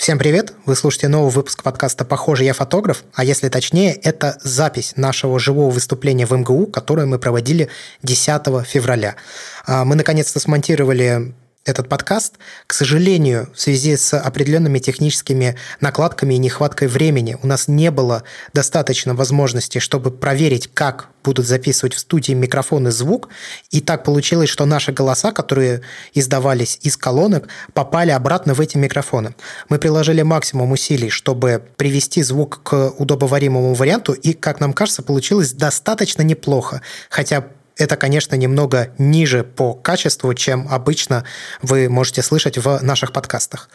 [0.00, 0.54] Всем привет!
[0.64, 5.68] Вы слушаете новый выпуск подкаста «Похоже, я фотограф», а если точнее, это запись нашего живого
[5.68, 7.68] выступления в МГУ, которое мы проводили
[8.02, 9.16] 10 февраля.
[9.66, 11.34] А, мы наконец-то смонтировали
[11.66, 12.34] этот подкаст.
[12.66, 18.22] К сожалению, в связи с определенными техническими накладками и нехваткой времени у нас не было
[18.54, 23.28] достаточно возможности, чтобы проверить, как будут записывать в студии микрофон и звук.
[23.70, 25.82] И так получилось, что наши голоса, которые
[26.14, 29.34] издавались из колонок, попали обратно в эти микрофоны.
[29.68, 35.52] Мы приложили максимум усилий, чтобы привести звук к удобоваримому варианту, и, как нам кажется, получилось
[35.52, 36.80] достаточно неплохо.
[37.10, 37.44] Хотя
[37.80, 41.24] это, конечно, немного ниже по качеству, чем обычно
[41.62, 43.70] вы можете слышать в наших подкастах.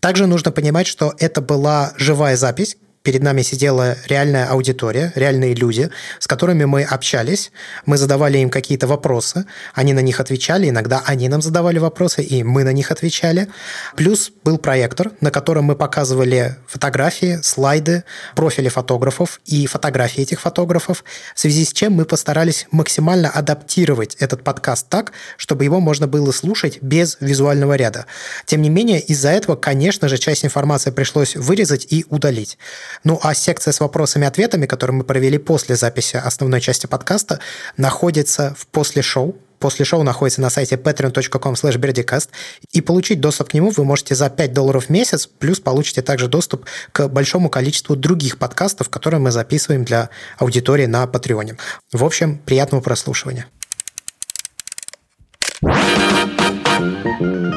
[0.00, 5.90] Также нужно понимать, что это была живая запись, перед нами сидела реальная аудитория, реальные люди,
[6.18, 7.52] с которыми мы общались,
[7.86, 9.44] мы задавали им какие-то вопросы,
[9.74, 13.48] они на них отвечали, иногда они нам задавали вопросы, и мы на них отвечали.
[13.96, 21.04] Плюс был проектор, на котором мы показывали фотографии, слайды, профили фотографов и фотографии этих фотографов,
[21.34, 26.32] в связи с чем мы постарались максимально адаптировать этот подкаст так, чтобы его можно было
[26.32, 28.06] слушать без визуального ряда.
[28.46, 32.58] Тем не менее, из-за этого, конечно же, часть информации пришлось вырезать и удалить.
[33.04, 37.40] Ну, а секция с вопросами-ответами, которую мы провели после записи основной части подкаста,
[37.76, 39.36] находится в после шоу.
[39.58, 42.28] После шоу находится на сайте patreon.com slash
[42.72, 46.26] и получить доступ к нему вы можете за 5 долларов в месяц, плюс получите также
[46.26, 51.58] доступ к большому количеству других подкастов, которые мы записываем для аудитории на Патреоне.
[51.92, 53.46] В общем, приятного прослушивания.
[56.72, 57.51] Thank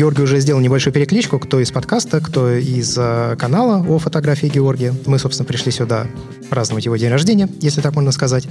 [0.00, 4.94] Георгий уже сделал небольшую перекличку, кто из подкаста, кто из э, канала о фотографии Георгия.
[5.04, 6.06] Мы, собственно, пришли сюда
[6.48, 8.48] праздновать его день рождения, если так можно сказать.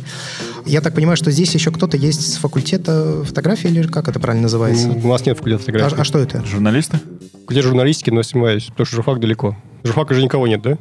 [0.67, 4.43] Я так понимаю, что здесь еще кто-то есть с факультета фотографии, или как это правильно
[4.43, 4.89] называется?
[4.89, 5.97] У нас нет факультета фотографии.
[5.97, 6.45] А, а что это?
[6.45, 6.99] Журналисты?
[7.47, 9.57] Где журналистики, но снимаюсь, потому что журфак далеко.
[9.83, 10.77] Журфака же никого нет, да?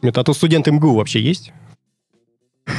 [0.00, 1.52] Нет, а то студент МГУ вообще есть?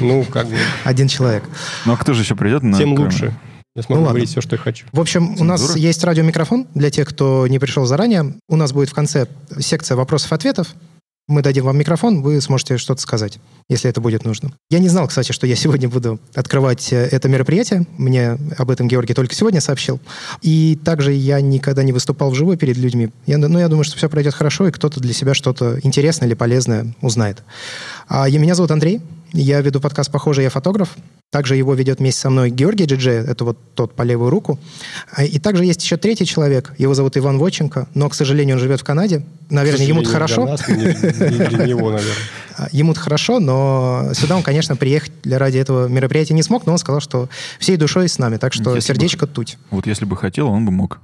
[0.00, 0.56] Ну, как бы.
[0.84, 1.44] Один человек.
[1.86, 2.60] Ну, а кто же еще придет?
[2.76, 3.32] Тем лучше.
[3.76, 4.86] Я смогу ну, говорить все, что я хочу.
[4.90, 5.42] В общем, Цензура?
[5.42, 8.34] у нас есть радиомикрофон для тех, кто не пришел заранее.
[8.48, 9.26] У нас будет в конце
[9.58, 10.74] секция вопросов-ответов.
[11.28, 14.52] Мы дадим вам микрофон, вы сможете что-то сказать, если это будет нужно.
[14.70, 17.84] Я не знал, кстати, что я сегодня буду открывать э, это мероприятие.
[17.98, 20.00] Мне об этом Георгий только сегодня сообщил.
[20.40, 23.10] И также я никогда не выступал вживую перед людьми.
[23.26, 26.34] Я, ну, я думаю, что все пройдет хорошо, и кто-то для себя что-то интересное или
[26.34, 27.42] полезное узнает.
[28.08, 29.02] А, я, меня зовут Андрей.
[29.32, 30.96] Я веду подкаст «Похоже, я фотограф».
[31.30, 34.58] Также его ведет вместе со мной Георгий Джидже, это вот тот по левую руку.
[35.10, 38.62] А, и также есть еще третий человек, его зовут Иван Воченко, но, к сожалению, он
[38.62, 39.24] живет в Канаде.
[39.50, 40.46] Наверное, ему-то хорошо.
[40.46, 42.14] Нас, не, не для него, наверное.
[42.58, 46.72] А, ему-то хорошо, но сюда он, конечно, приехать для ради этого мероприятия не смог, но
[46.72, 49.58] он сказал, что всей душой с нами, так что если сердечко бы, туть.
[49.70, 51.00] Вот если бы хотел, он бы мог.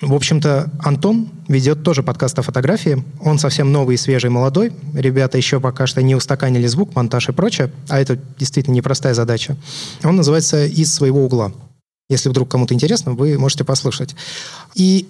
[0.00, 3.04] В общем-то, Антон ведет тоже подкаст о фотографии.
[3.20, 4.72] Он совсем новый, свежий, молодой.
[4.92, 9.56] Ребята еще пока что не устаканили звук, монтаж и прочее, а это действительно непростая задача.
[10.02, 11.52] Он называется «Из своего угла».
[12.08, 14.16] Если вдруг кому-то интересно, вы можете послушать.
[14.74, 15.08] И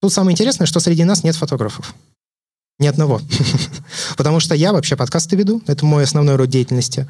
[0.00, 1.94] тут самое интересное, что среди нас нет фотографов.
[2.80, 3.20] Ни одного.
[4.16, 5.62] Потому что я вообще подкасты веду.
[5.68, 7.08] Это мой основной род деятельности.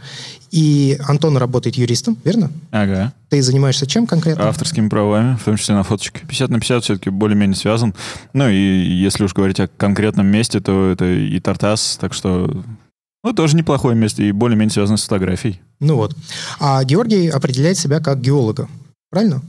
[0.50, 2.52] И Антон работает юристом, верно?
[2.70, 3.14] Ага.
[3.30, 4.48] Ты занимаешься чем конкретно?
[4.48, 6.20] Авторскими правами, в том числе на фоточке.
[6.26, 7.94] 50 на 50 все-таки более-менее связан.
[8.34, 12.62] Ну и если уж говорить о конкретном месте, то это и Тартас, так что
[13.22, 15.62] ну, тоже неплохое место и более-менее связано с фотографией.
[15.80, 16.14] Ну вот.
[16.60, 18.68] А Георгий определяет себя как геолога,
[19.10, 19.42] правильно?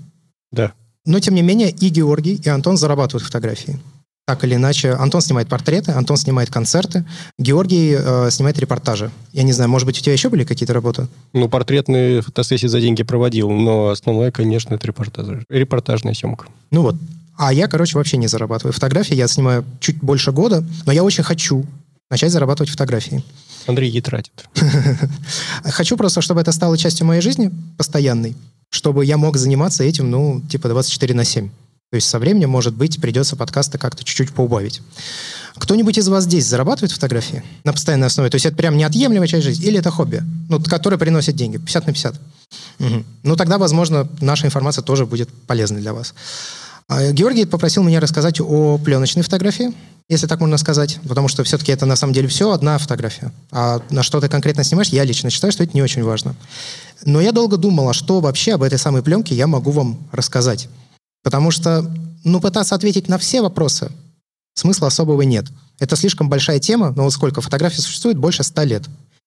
[0.54, 0.72] Да.
[1.06, 3.78] Но, тем не менее, и Георгий, и Антон зарабатывают фотографии
[4.26, 4.92] так или иначе.
[4.94, 7.06] Антон снимает портреты, Антон снимает концерты,
[7.38, 9.12] Георгий э, снимает репортажи.
[9.32, 11.08] Я не знаю, может быть, у тебя еще были какие-то работы?
[11.34, 16.48] Ну, портретные фотосессии за деньги проводил, но основное, конечно, это репортаж, репортажная съемка.
[16.72, 16.96] Ну вот.
[17.38, 18.74] А я, короче, вообще не зарабатываю.
[18.74, 21.66] Фотографии я снимаю чуть больше года, но я очень хочу
[22.10, 23.24] начать зарабатывать фотографии.
[23.68, 24.48] Андрей ей тратит.
[25.64, 28.36] Хочу просто, чтобы это стало частью моей жизни постоянной,
[28.70, 31.50] чтобы я мог заниматься этим, ну, типа 24 на 7.
[31.96, 34.82] То есть со временем, может быть, придется подкасты как-то чуть-чуть поубавить.
[35.56, 38.30] Кто-нибудь из вас здесь зарабатывает фотографии на постоянной основе?
[38.30, 39.66] То есть это прям неотъемлемая часть жизни?
[39.66, 41.56] Или это хобби, ну, которое приносит деньги?
[41.56, 42.16] 50 на 50.
[42.82, 43.04] Угу.
[43.24, 46.14] Ну, тогда, возможно, наша информация тоже будет полезной для вас.
[46.90, 49.74] А, Георгий попросил меня рассказать о пленочной фотографии,
[50.10, 53.32] если так можно сказать, потому что все-таки это на самом деле все одна фотография.
[53.52, 56.36] А на что ты конкретно снимаешь, я лично считаю, что это не очень важно.
[57.06, 60.68] Но я долго думала, что вообще об этой самой пленке я могу вам рассказать.
[61.26, 61.92] Потому что,
[62.24, 63.92] ну, пытаться ответить на все вопросы
[64.54, 65.48] смысла особого нет.
[65.80, 68.16] Это слишком большая тема, но вот сколько фотографий существует?
[68.16, 68.84] Больше ста лет.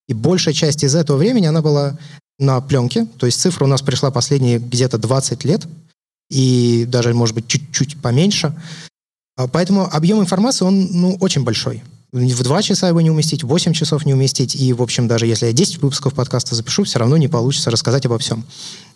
[0.06, 1.98] И большая часть из этого времени она была
[2.38, 5.66] на пленке, то есть цифра у нас пришла последние где-то 20 лет,
[6.30, 8.54] и даже, может быть, чуть-чуть поменьше.
[9.36, 11.82] А, поэтому объем информации, он ну, очень большой.
[12.10, 14.54] В два часа его не уместить, в 8 часов не уместить.
[14.54, 18.06] И, в общем, даже если я 10 выпусков подкаста запишу, все равно не получится рассказать
[18.06, 18.46] обо всем.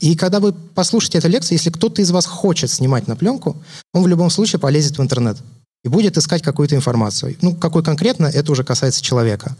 [0.00, 3.62] И когда вы послушаете эту лекцию, если кто-то из вас хочет снимать на пленку,
[3.93, 5.37] он в любом случае полезет в интернет
[5.85, 7.37] и будет искать какую-то информацию.
[7.43, 9.56] Ну, какой конкретно, это уже касается человека.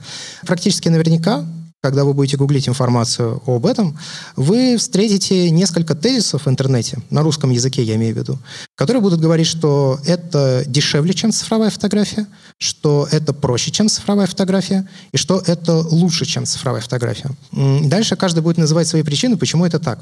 [0.46, 1.44] Практически наверняка
[1.82, 3.99] когда вы будете гуглить информацию об этом,
[4.37, 8.38] вы встретите несколько тезисов в интернете, на русском языке я имею в виду,
[8.76, 12.26] которые будут говорить, что это дешевле, чем цифровая фотография,
[12.58, 17.31] что это проще, чем цифровая фотография, и что это лучше, чем цифровая фотография.
[17.50, 19.99] Дальше каждый будет называть свои причины, почему это так.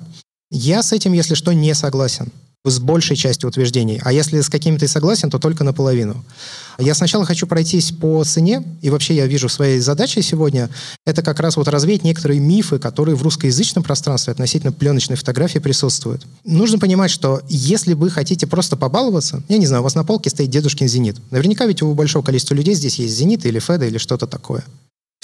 [0.51, 2.33] Я с этим, если что, не согласен
[2.65, 4.01] с большей частью утверждений.
[4.05, 6.23] А если с какими-то и согласен, то только наполовину.
[6.79, 10.69] Я сначала хочу пройтись по цене, и вообще я вижу своей задачей сегодня,
[11.07, 16.27] это как раз вот развеять некоторые мифы, которые в русскоязычном пространстве относительно пленочной фотографии присутствуют.
[16.45, 20.29] Нужно понимать, что если вы хотите просто побаловаться, я не знаю, у вас на полке
[20.29, 21.17] стоит дедушкин «Зенит».
[21.31, 24.65] Наверняка ведь у большого количества людей здесь есть «Зенит» или «Феда» или что-то такое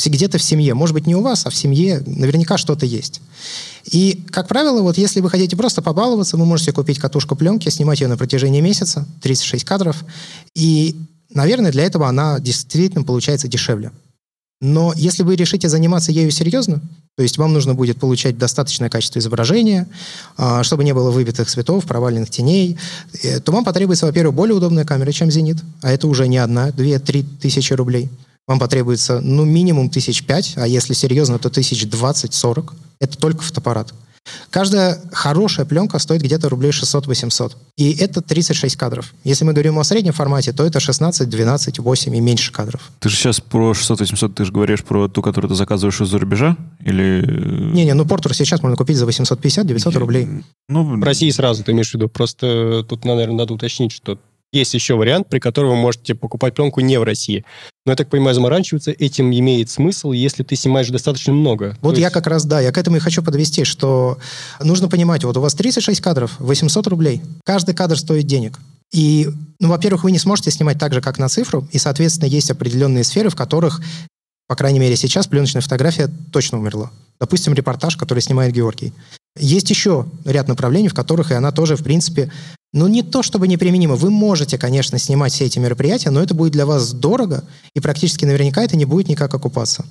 [0.04, 0.74] где-то в семье.
[0.74, 3.20] Может быть, не у вас, а в семье наверняка что-то есть.
[3.84, 8.00] И, как правило, вот если вы хотите просто побаловаться, вы можете купить катушку пленки, снимать
[8.00, 10.04] ее на протяжении месяца, 36 кадров,
[10.54, 10.96] и,
[11.32, 13.90] наверное, для этого она действительно получается дешевле.
[14.60, 16.80] Но если вы решите заниматься ею серьезно,
[17.16, 19.86] то есть вам нужно будет получать достаточное качество изображения,
[20.36, 22.78] а, чтобы не было выбитых цветов, проваленных теней,
[23.22, 26.72] э, то вам потребуется, во-первых, более удобная камера, чем «Зенит», а это уже не одна,
[26.72, 28.10] две-три тысячи рублей–
[28.46, 32.74] вам потребуется, ну, минимум тысяч пять, а если серьезно, то тысяч двадцать-сорок.
[33.00, 33.92] Это только фотоаппарат.
[34.50, 37.52] Каждая хорошая пленка стоит где-то рублей 600-800.
[37.76, 39.14] И это 36 кадров.
[39.24, 42.90] Если мы говорим о среднем формате, то это 16, 12, 8 и меньше кадров.
[43.00, 46.56] Ты же сейчас про 600-800, ты же говоришь про ту, которую ты заказываешь из-за рубежа?
[46.80, 47.24] Или...
[47.72, 50.28] Не-не, ну Портер сейчас можно купить за 850-900 рублей.
[50.68, 52.08] Ну, в России сразу ты имеешь в виду.
[52.08, 54.18] Просто тут, наверное, надо уточнить, что
[54.52, 57.44] есть еще вариант, при котором вы можете покупать пленку не в России.
[57.84, 61.76] Но, я так понимаю, заморачиваться этим имеет смысл, если ты снимаешь достаточно много.
[61.82, 64.18] Вот То я как раз, да, я к этому и хочу подвести, что
[64.60, 67.22] нужно понимать, вот у вас 36 кадров, 800 рублей.
[67.44, 68.58] Каждый кадр стоит денег.
[68.92, 69.28] И,
[69.60, 73.04] ну, во-первых, вы не сможете снимать так же, как на цифру, и, соответственно, есть определенные
[73.04, 73.80] сферы, в которых,
[74.48, 76.90] по крайней мере, сейчас пленочная фотография точно умерла.
[77.20, 78.92] Допустим, репортаж, который снимает Георгий.
[79.38, 82.32] Есть еще ряд направлений, в которых и она тоже, в принципе,
[82.72, 83.96] ну не то чтобы неприменима.
[83.96, 88.24] Вы можете, конечно, снимать все эти мероприятия, но это будет для вас дорого, и практически
[88.24, 89.84] наверняка это не будет никак окупаться.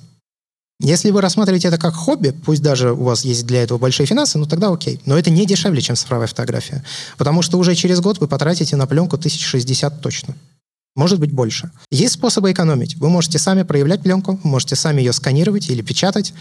[0.78, 4.36] Если вы рассматриваете это как хобби, пусть даже у вас есть для этого большие финансы,
[4.36, 5.00] ну тогда окей.
[5.06, 6.84] Но это не дешевле, чем цифровая фотография.
[7.16, 10.36] Потому что уже через год вы потратите на пленку 1060 точно.
[10.94, 11.70] Может быть, больше.
[11.90, 12.96] Есть способы экономить.
[12.96, 16.34] Вы можете сами проявлять пленку, можете сами ее сканировать или печатать,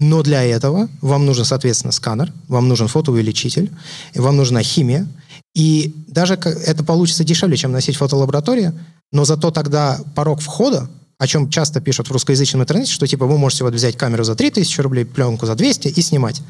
[0.00, 3.70] но для этого вам нужен, соответственно, сканер, вам нужен фотоувеличитель,
[4.14, 5.06] вам нужна химия.
[5.54, 8.78] И даже это получится дешевле, чем носить фотолабораторию,
[9.12, 13.38] но зато тогда порог входа, о чем часто пишут в русскоязычном интернете, что типа вы
[13.38, 16.42] можете вот взять камеру за 3000 рублей, пленку за 200 и снимать.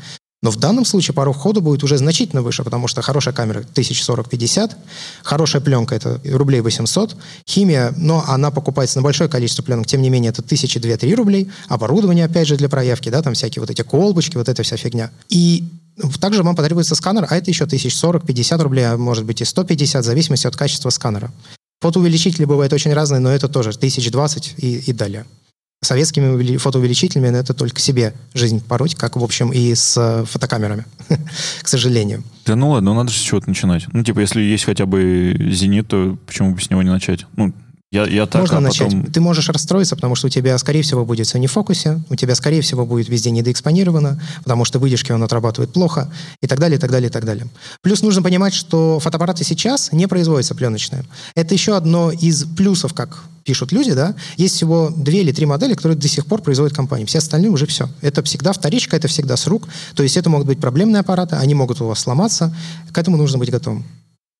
[0.44, 4.72] Но в данном случае порог входа будет уже значительно выше, потому что хорошая камера 1040-50,
[5.22, 7.16] хорошая пленка это рублей 800,
[7.48, 12.26] химия, но она покупается на большое количество пленок, тем не менее это 1002-3 рублей, оборудование
[12.26, 15.10] опять же для проявки, да, там всякие вот эти колбочки, вот эта вся фигня.
[15.30, 15.64] И
[16.20, 20.04] также вам потребуется сканер, а это еще 1040-50 рублей, а может быть и 150, в
[20.04, 21.30] зависимости от качества сканера.
[21.80, 25.26] Фотоувеличители бывают очень разные, но это тоже 1020 и, и далее
[25.84, 30.84] советскими фотоувеличителями это только себе жизнь пороть, как, в общем, и с э, фотокамерами,
[31.62, 32.24] к сожалению.
[32.46, 33.86] Да ну ладно, ну надо же с чего-то начинать.
[33.92, 37.26] Ну, типа, если есть хотя бы «Зенит», то почему бы с него не начать?
[37.36, 37.52] Ну,
[37.94, 38.88] я, я так, Можно а начать.
[38.88, 39.06] Потом...
[39.06, 42.16] Ты можешь расстроиться, потому что у тебя, скорее всего, будет все не в фокусе, у
[42.16, 46.10] тебя, скорее всего, будет везде недоэкспонировано, потому что выдержки он отрабатывает плохо,
[46.40, 47.46] и так далее, и так далее, и так далее.
[47.82, 51.04] Плюс нужно понимать, что фотоаппараты сейчас не производятся пленочные.
[51.36, 55.74] Это еще одно из плюсов, как пишут люди, да, есть всего две или три модели,
[55.74, 57.04] которые до сих пор производят компании.
[57.04, 57.88] Все остальные уже все.
[58.00, 59.68] Это всегда вторичка, это всегда с рук.
[59.94, 62.52] То есть это могут быть проблемные аппараты, они могут у вас сломаться.
[62.92, 63.84] К этому нужно быть готовым.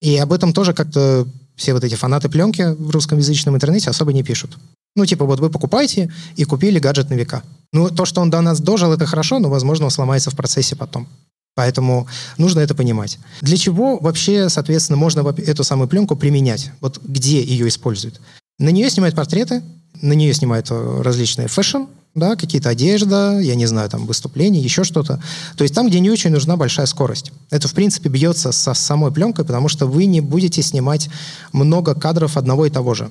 [0.04, 4.22] И об этом тоже как-то все вот эти фанаты пленки в русскоязычном интернете особо не
[4.22, 4.58] пишут.
[4.96, 7.42] Ну, типа, вот вы покупаете и купили гаджет на века.
[7.72, 10.76] Ну, то, что он до нас дожил, это хорошо, но, возможно, он сломается в процессе
[10.76, 11.08] потом.
[11.54, 12.06] Поэтому
[12.36, 13.18] нужно это понимать.
[13.40, 16.70] Для чего вообще, соответственно, можно эту самую пленку применять?
[16.82, 18.20] Вот где ее используют?
[18.58, 19.62] На нее снимают портреты,
[20.00, 21.84] на нее снимают э, различные fashion,
[22.14, 25.20] да, какие-то одежда, я не знаю, там, выступления, еще что-то.
[25.56, 27.32] То есть там, где не очень нужна большая скорость.
[27.50, 31.08] Это, в принципе, бьется со самой пленкой, потому что вы не будете снимать
[31.52, 33.10] много кадров одного и того же.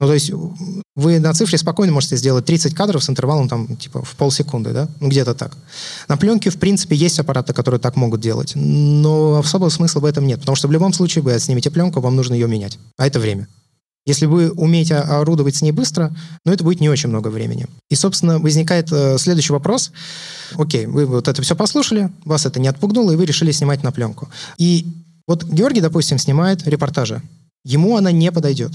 [0.00, 0.32] Ну, то есть
[0.96, 4.88] вы на цифре спокойно можете сделать 30 кадров с интервалом там типа в полсекунды, да?
[4.98, 5.54] Ну, где-то так.
[6.08, 10.26] На пленке, в принципе, есть аппараты, которые так могут делать, но особого смысла в этом
[10.26, 13.20] нет, потому что в любом случае вы снимете пленку, вам нужно ее менять, а это
[13.20, 13.46] время.
[14.06, 16.14] Если вы умеете орудовать с ней быстро,
[16.44, 17.66] ну, это будет не очень много времени.
[17.90, 19.92] И, собственно, возникает э, следующий вопрос.
[20.54, 23.92] Окей, вы вот это все послушали, вас это не отпугнуло, и вы решили снимать на
[23.92, 24.28] пленку.
[24.56, 24.86] И
[25.26, 27.22] вот Георгий, допустим, снимает репортажи.
[27.64, 28.72] Ему она не подойдет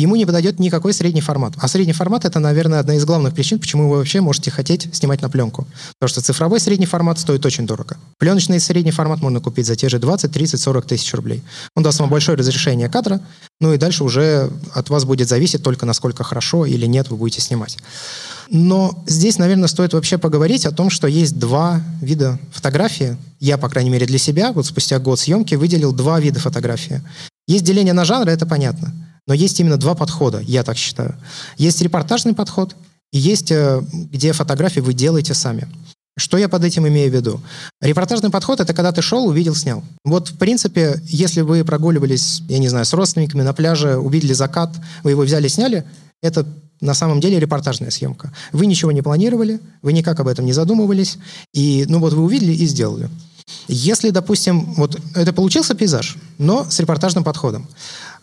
[0.00, 1.54] ему не подойдет никакой средний формат.
[1.58, 5.20] А средний формат— это, наверное, одна из главных причин, почему вы вообще можете хотеть снимать
[5.20, 5.66] на пленку.
[5.98, 7.98] Потому что цифровой средний формат стоит очень дорого.
[8.18, 11.42] Пленочный средний формат можно купить за те же 20, 30, 40 тысяч рублей.
[11.76, 13.20] Он даст вам большое разрешение кадра,
[13.60, 17.42] ну и дальше уже от вас будет зависеть только, насколько хорошо или нет вы будете
[17.42, 17.76] снимать.
[18.48, 23.16] Но здесь, наверное, стоит вообще поговорить о том, что есть два вида фотографии.
[23.40, 27.02] Я, по крайней мере, для себя, вот спустя год съемки, выделил два вида фотографии.
[27.46, 28.92] Есть деление на жанры, это понятно.
[29.26, 31.14] Но есть именно два подхода, я так считаю.
[31.56, 32.74] Есть репортажный подход,
[33.12, 35.68] и есть, э, где фотографии вы делаете сами.
[36.18, 37.40] Что я под этим имею в виду?
[37.80, 39.82] Репортажный подход— это когда ты шел, увидел, снял.
[40.04, 44.70] Вот, в принципе, если вы прогуливались, я не знаю, с родственниками на пляже, увидели закат,
[45.04, 45.84] вы его взяли, сняли,
[46.22, 46.46] это
[46.82, 48.32] на самом деле репортажная съемка.
[48.52, 51.16] Вы ничего не планировали, вы никак об этом не задумывались,
[51.54, 53.08] и, ну вот, вы увидели и сделали.
[53.68, 57.68] Если, допустим, вот это получился пейзаж, но с репортажным подходом.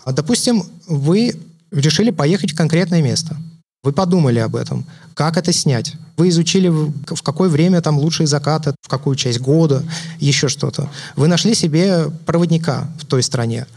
[0.03, 1.35] А, допустим, вы
[1.71, 3.37] решили поехать в конкретное место.
[3.83, 4.85] Вы подумали об этом.
[5.13, 5.93] Как это снять?
[6.17, 9.83] Вы изучили, в какое время там лучшие закаты, в какую часть года,
[10.19, 10.89] еще что-то.
[11.15, 13.67] Вы нашли себе проводника в той стране.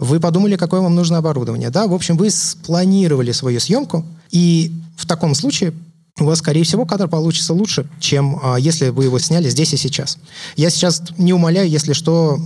[0.00, 1.70] Вы подумали, какое вам нужно оборудование.
[1.70, 5.72] Да, в общем, вы спланировали свою съемку, и в таком случае
[6.20, 9.78] у вас, скорее всего, кадр получится лучше, чем а, если вы его сняли здесь и
[9.78, 10.18] сейчас.
[10.56, 12.38] Я сейчас не умоляю, если что,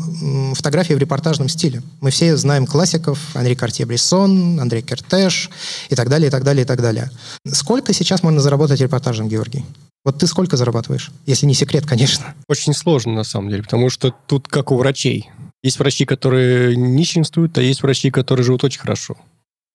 [0.55, 1.83] фотографии в репортажном стиле.
[2.01, 5.51] Мы все знаем классиков, Анри Картье-Брессон, Андрей Кертеш
[5.89, 7.11] и так далее, и так далее, и так далее.
[7.47, 9.65] Сколько сейчас можно заработать репортажем, Георгий?
[10.05, 11.11] Вот ты сколько зарабатываешь?
[11.27, 12.35] Если не секрет, конечно.
[12.49, 15.29] Очень сложно, на самом деле, потому что тут как у врачей.
[15.65, 19.17] Есть врачи, которые нищенствуют, а есть врачи, которые живут очень хорошо.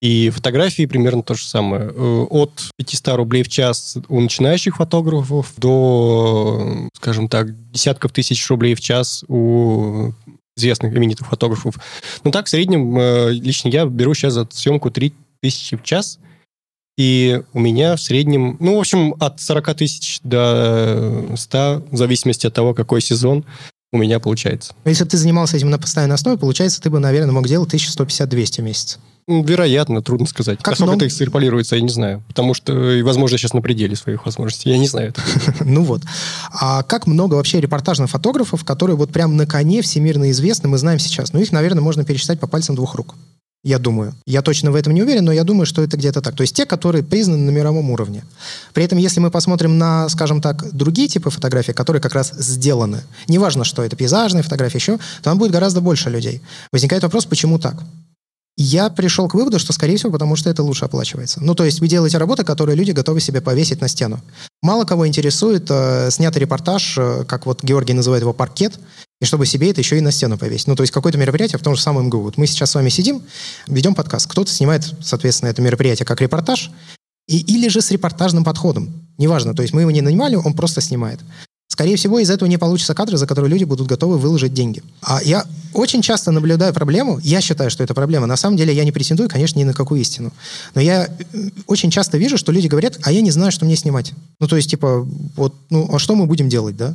[0.01, 1.91] И фотографии примерно то же самое.
[1.93, 8.73] Э, от 500 рублей в час у начинающих фотографов до, скажем так, десятков тысяч рублей
[8.73, 10.11] в час у
[10.57, 11.75] известных именитых фотографов.
[12.23, 16.19] Ну так, в среднем, э, лично я беру сейчас за съемку 3 тысячи в час,
[16.97, 22.47] и у меня в среднем, ну, в общем, от 40 тысяч до 100, в зависимости
[22.47, 23.45] от того, какой сезон,
[23.93, 24.73] у меня получается.
[24.85, 28.61] Если бы ты занимался этим на постоянной основе, получается, ты бы, наверное, мог делать 1150-200
[28.61, 28.99] в месяц.
[29.27, 30.59] Вероятно, трудно сказать.
[30.61, 32.23] Как Насколько это экстраполируется, я не знаю.
[32.27, 34.69] Потому что, возможно, сейчас на пределе своих возможностей.
[34.69, 35.21] Я не знаю это.
[35.63, 36.01] Ну вот.
[36.51, 40.99] А как много вообще репортажных фотографов, которые вот прям на коне всемирно известны, мы знаем
[40.99, 41.33] сейчас.
[41.33, 43.15] Ну, их, наверное, можно пересчитать по пальцам двух рук.
[43.63, 44.15] Я думаю.
[44.25, 46.35] Я точно в этом не уверен, но я думаю, что это где-то так.
[46.35, 48.23] То есть те, которые признаны на мировом уровне.
[48.73, 53.03] При этом, если мы посмотрим на, скажем так, другие типы фотографий, которые как раз сделаны,
[53.27, 56.41] неважно, что это пейзажные фотографии еще, то там будет гораздо больше людей.
[56.71, 57.83] Возникает вопрос, почему так?
[58.57, 61.39] Я пришел к выводу, что, скорее всего, потому что это лучше оплачивается.
[61.41, 64.19] Ну, то есть вы делаете работы, которые люди готовы себе повесить на стену.
[64.61, 68.77] Мало кого интересует э, снятый репортаж, э, как вот Георгий называет его паркет,
[69.21, 70.67] и чтобы себе это еще и на стену повесить.
[70.67, 72.21] Ну, то есть какое-то мероприятие в том же самом МГУ.
[72.21, 73.21] Вот мы сейчас с вами сидим,
[73.67, 74.27] ведем подкаст.
[74.27, 76.71] Кто-то снимает, соответственно, это мероприятие как репортаж,
[77.27, 78.91] и, или же с репортажным подходом.
[79.19, 81.19] Неважно, то есть мы его не нанимали, он просто снимает.
[81.67, 84.83] Скорее всего, из этого не получится кадры, за которые люди будут готовы выложить деньги.
[85.01, 88.25] А я очень часто наблюдаю проблему, я считаю, что это проблема.
[88.25, 90.33] На самом деле я не претендую, конечно, ни на какую истину.
[90.75, 93.77] Но я э, очень часто вижу, что люди говорят, а я не знаю, что мне
[93.77, 94.11] снимать.
[94.41, 96.93] Ну, то есть, типа, вот, ну, а что мы будем делать, да?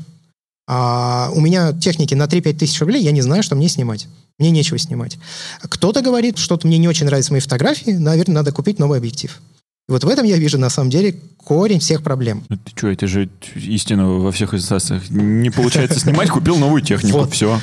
[0.69, 4.09] А у меня техники на 3-5 тысяч рублей, я не знаю, что мне снимать.
[4.39, 5.19] Мне нечего снимать.
[5.63, 9.41] Кто-то говорит, что-то мне не очень нравится мои фотографии, наверное, надо купить новый объектив.
[9.89, 12.45] И вот в этом я вижу, на самом деле, корень всех проблем.
[12.49, 15.09] Ну, ты что, это же истина во всех инстанциях.
[15.11, 17.61] Не получается снимать, купил новую технику, все.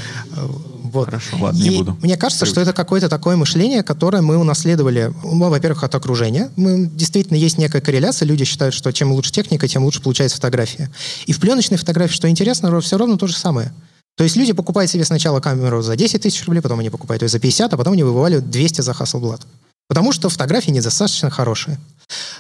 [0.94, 1.06] Вот.
[1.06, 1.98] Хорошо, ладно, и не буду.
[2.02, 6.52] Мне кажется, что это какое-то такое мышление, которое мы унаследовали, ну, во-первых, от окружения.
[6.56, 8.28] Мы, действительно, есть некая корреляция.
[8.28, 10.92] Люди считают, что чем лучше техника, тем лучше получается фотография.
[11.26, 13.74] И в пленочной фотографии, что интересно, все равно то же самое.
[14.16, 17.30] То есть люди покупают себе сначала камеру за 10 тысяч рублей, потом они покупают ее
[17.30, 19.42] за 50, а потом они вываливают 200 за Hasselblad.
[19.88, 21.80] Потому что фотографии недостаточно хорошие.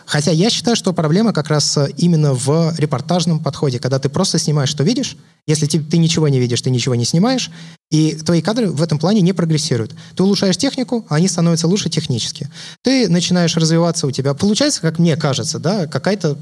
[0.05, 4.38] Хотя я считаю, что проблема как раз э, именно в репортажном подходе, когда ты просто
[4.38, 5.17] снимаешь, что видишь,
[5.48, 7.51] если ты, ты ничего не видишь, ты ничего не снимаешь,
[7.89, 9.93] и твои кадры в этом плане не прогрессируют.
[10.15, 12.50] Ты улучшаешь технику, а они становятся лучше технически.
[12.82, 16.38] Ты начинаешь развиваться, у тебя получается, как мне кажется, да, какая-то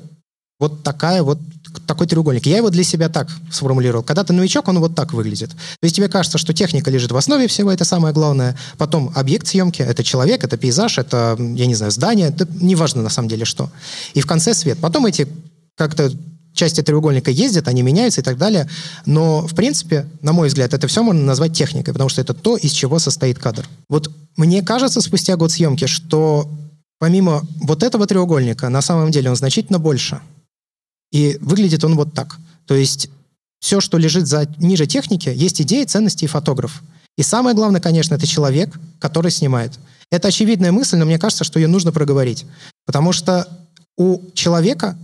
[0.60, 1.40] вот такая вот
[1.86, 2.46] такой треугольник.
[2.46, 4.04] Я его для себя так сформулировал.
[4.04, 5.50] Когда ты новичок, он вот так выглядит.
[5.51, 8.58] То есть тебе кажется, что техника лежит в основе всего, это самое главное.
[8.78, 13.10] Потом объект съемки, это человек, это пейзаж, это, я не знаю, здание, это неважно на
[13.10, 13.70] самом деле что.
[14.13, 14.78] И в конце свет.
[14.80, 15.28] Потом эти
[15.78, 16.12] как-то
[16.54, 18.70] части треугольника ездят, они меняются и так далее.
[19.06, 22.58] Но, в принципе, на мой взгляд, это все можно назвать техникой, потому что это то,
[22.58, 23.68] из чего состоит кадр.
[23.90, 26.50] Вот мне кажется, спустя год съемки, что
[27.00, 30.22] помимо вот этого треугольника, на самом деле он значительно больше.
[31.12, 32.38] И выглядит он вот так.
[32.65, 33.10] То есть
[33.60, 36.82] все, что лежит за, ниже техники, есть идеи, ценности и фотограф.
[37.18, 39.74] И самое главное, конечно, это человек, который снимает.
[40.10, 42.46] Это очевидная мысль, но мне кажется, что ее нужно проговорить.
[42.86, 43.48] Потому что
[43.98, 44.98] у человека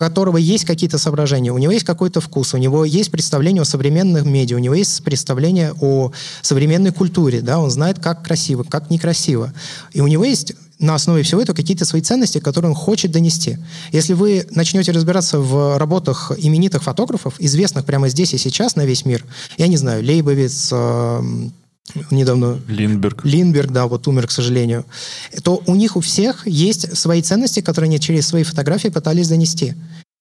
[0.00, 4.32] которого есть какие-то соображения, у него есть какой-то вкус, у него есть представление о современном
[4.32, 9.52] медиа, у него есть представление о современной культуре, да, он знает, как красиво, как некрасиво.
[9.92, 13.58] И у него есть на основе всего этого какие-то свои ценности, которые он хочет донести.
[13.92, 19.04] Если вы начнете разбираться в работах именитых фотографов, известных прямо здесь и сейчас на весь
[19.04, 19.26] мир,
[19.58, 21.52] я не знаю, Лейбовиц, эм,
[22.10, 22.60] недавно...
[22.68, 23.24] Линдберг.
[23.24, 24.84] Линдберг, да, вот умер, к сожалению.
[25.42, 29.74] То у них у всех есть свои ценности, которые они через свои фотографии пытались донести.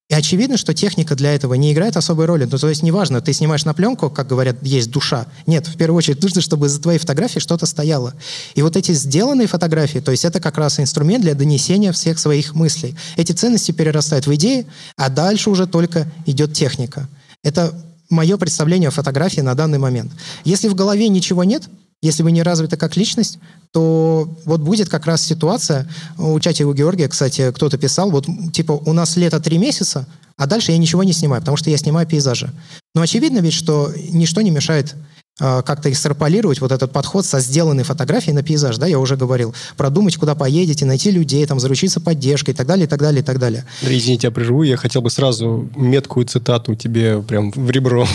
[0.09, 2.47] И очевидно, что техника для этого не играет особой роли.
[2.51, 5.27] Ну, то есть неважно, ты снимаешь на пленку, как говорят, есть душа.
[5.45, 8.15] Нет, в первую очередь нужно, чтобы за твоей фотографией что-то стояло.
[8.55, 12.55] И вот эти сделанные фотографии, то есть это как раз инструмент для донесения всех своих
[12.55, 12.95] мыслей.
[13.17, 14.65] Эти ценности перерастают в идеи,
[14.97, 17.07] а дальше уже только идет техника.
[17.43, 20.11] Это мое представление о фотографии на данный момент.
[20.43, 21.63] Если в голове ничего нет,
[22.01, 23.39] если вы не развиты как личность,
[23.71, 25.87] то вот будет как раз ситуация,
[26.17, 30.47] у чате у Георгия, кстати, кто-то писал, вот типа у нас лето три месяца, а
[30.47, 32.49] дальше я ничего не снимаю, потому что я снимаю пейзажи.
[32.95, 34.95] Но очевидно ведь, что ничто не мешает
[35.39, 40.17] как-то экстраполировать вот этот подход со сделанной фотографией на пейзаж, да, я уже говорил, продумать,
[40.17, 43.39] куда поедете, найти людей, там, заручиться поддержкой и так далее, и так далее, и так
[43.39, 43.65] далее.
[43.81, 48.07] Да, извините, я приживу, я хотел бы сразу меткую цитату тебе прям в ребро.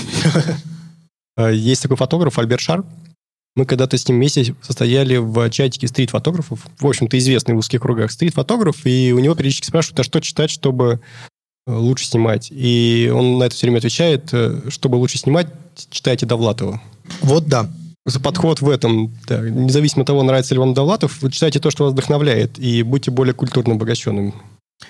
[1.53, 2.85] Есть такой фотограф Альберт Шар.
[3.57, 6.67] Мы когда-то с ним вместе состояли в чатике стрит-фотографов.
[6.79, 8.85] В общем-то, известный в узких кругах стрит-фотограф.
[8.85, 11.01] И у него периодически спрашивают, а что читать, чтобы
[11.67, 12.49] э, лучше снимать?
[12.51, 15.47] И он на это все время отвечает, э, чтобы лучше снимать,
[15.91, 16.83] читайте Довлатова.
[17.21, 17.71] Вот да.
[18.23, 21.85] Подход в этом, да, независимо от того, нравится ли вам Довлатов, вы читайте то, что
[21.85, 24.35] вас вдохновляет, и будьте более культурно обогащенными.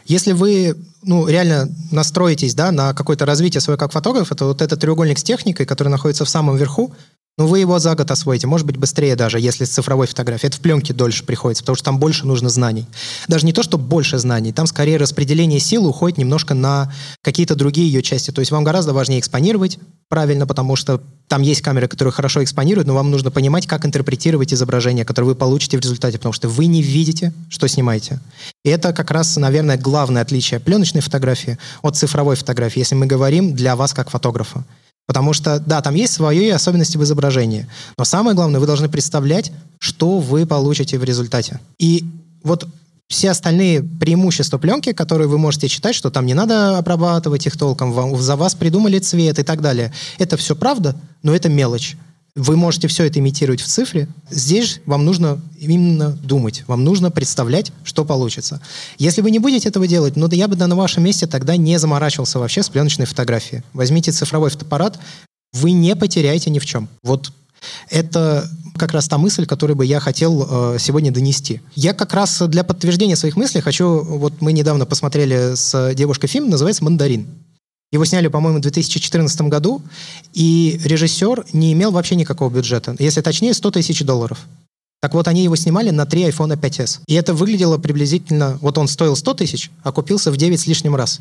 [0.07, 4.81] Если вы ну, реально настроитесь да, на какое-то развитие свое как фотограф, то вот этот
[4.81, 6.93] треугольник с техникой, который находится в самом верху,
[7.37, 10.49] ну, вы его за год освоите, может быть, быстрее даже, если с цифровой фотографией.
[10.49, 12.87] Это в пленке дольше приходится, потому что там больше нужно знаний.
[13.27, 16.93] Даже не то, что больше знаний, там скорее распределение силы уходит немножко на
[17.23, 18.31] какие-то другие ее части.
[18.31, 22.87] То есть вам гораздо важнее экспонировать правильно, потому что там есть камеры, которые хорошо экспонируют,
[22.87, 26.67] но вам нужно понимать, как интерпретировать изображение, которое вы получите в результате, потому что вы
[26.67, 28.21] не видите, что снимаете.
[28.65, 33.55] И это как раз, наверное, главное отличие пленочной фотографии от цифровой фотографии, если мы говорим
[33.57, 34.65] для вас как фотографа.
[35.07, 37.67] Потому что, да, там есть свои особенности в изображении.
[37.99, 41.61] Но самое главное, вы должны представлять, что вы получите в результате.
[41.79, 42.05] И
[42.43, 42.67] вот
[43.09, 47.93] все остальные преимущества пленки, которые вы можете читать, что там не надо обрабатывать их толком,
[47.93, 49.93] вам, за вас придумали цвет и так далее.
[50.19, 51.97] Это все правда, но это мелочь.
[52.37, 54.09] Вы можете все это имитировать в цифре.
[54.29, 56.65] Здесь вам нужно именно думать.
[56.67, 58.61] Вам нужно представлять, что получится.
[58.99, 61.79] Если вы не будете этого делать, ну да я бы на вашем месте тогда не
[61.79, 63.63] заморачивался вообще с пленочной фотографией.
[63.73, 64.99] Возьмите цифровой фотоаппарат,
[65.53, 66.89] вы не потеряете ни в чем.
[67.05, 67.33] Вот
[67.89, 71.61] это как раз та мысль, которую бы я хотел э, сегодня донести.
[71.77, 74.03] Я как раз для подтверждения своих мыслей хочу...
[74.03, 77.29] Вот мы недавно посмотрели с девушкой фильм, называется «Мандарин».
[77.95, 79.81] Его сняли, по-моему, в 2014 году,
[80.33, 82.97] и режиссер не имел вообще никакого бюджета.
[82.99, 84.41] Если точнее, 100 тысяч долларов.
[85.01, 87.03] Так вот, они его снимали на 3 iPhone 5s.
[87.07, 88.59] И это выглядело приблизительно...
[88.61, 91.21] Вот он стоил 100 тысяч, а купился в 9 с лишним раз.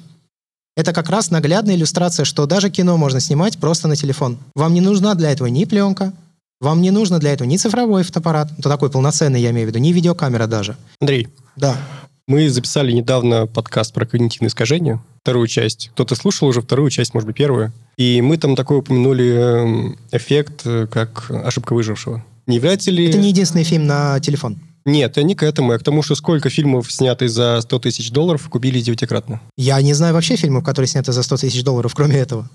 [0.76, 4.40] Это как раз наглядная иллюстрация, что даже кино можно снимать просто на телефон.
[4.56, 6.12] Вам не нужна для этого ни пленка,
[6.60, 9.78] вам не нужно для этого ни цифровой фотоаппарат, то такой полноценный, я имею в виду,
[9.78, 10.76] ни видеокамера даже.
[11.00, 11.28] Андрей.
[11.56, 11.78] Да.
[12.26, 15.90] Мы записали недавно подкаст про когнитивное искажение, вторую часть.
[15.94, 17.74] Кто-то слушал уже вторую часть, может быть, первую.
[17.98, 22.24] И мы там такой упомянули эм, эффект, э, как ошибка выжившего.
[22.48, 23.10] Не является ли...
[23.10, 24.58] Это не единственный фильм на телефон.
[24.86, 28.10] Нет, я не к этому, а к тому, что сколько фильмов, снятых за 100 тысяч
[28.10, 29.42] долларов, купили девятикратно.
[29.58, 32.50] Я не знаю вообще фильмов, которые сняты за 100 тысяч долларов, кроме этого.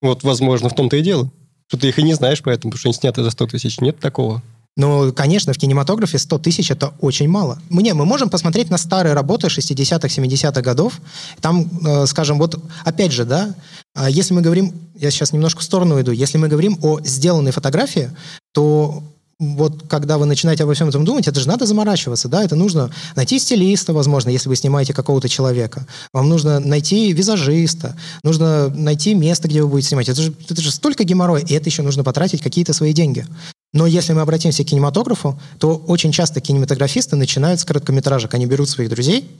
[0.00, 1.30] Вот, возможно, в том-то и дело.
[1.68, 3.80] Что ты их и не знаешь поэтому, потому что они сняты за 100 тысяч.
[3.80, 4.42] Нет такого.
[4.76, 7.58] Ну, конечно, в кинематографе 100 тысяч— это очень мало.
[7.70, 11.00] Не, мы можем посмотреть на старые работы 60-х, 70-х годов.
[11.40, 13.54] Там, э, скажем, вот опять же, да,
[13.94, 17.50] а если мы говорим, я сейчас немножко в сторону иду, если мы говорим о сделанной
[17.50, 18.10] фотографии,
[18.52, 19.02] то
[19.40, 22.90] вот когда вы начинаете обо всем этом думать, это же надо заморачиваться, да, это нужно
[23.16, 29.48] найти стилиста, возможно, если вы снимаете какого-то человека, вам нужно найти визажиста, нужно найти место,
[29.48, 32.42] где вы будете снимать, это же, это же столько геморроя, и это еще нужно потратить
[32.42, 33.26] какие-то свои деньги.
[33.72, 38.68] Но если мы обратимся к кинематографу, то очень часто кинематографисты начинают с короткометражек, они берут
[38.68, 39.30] своих друзей,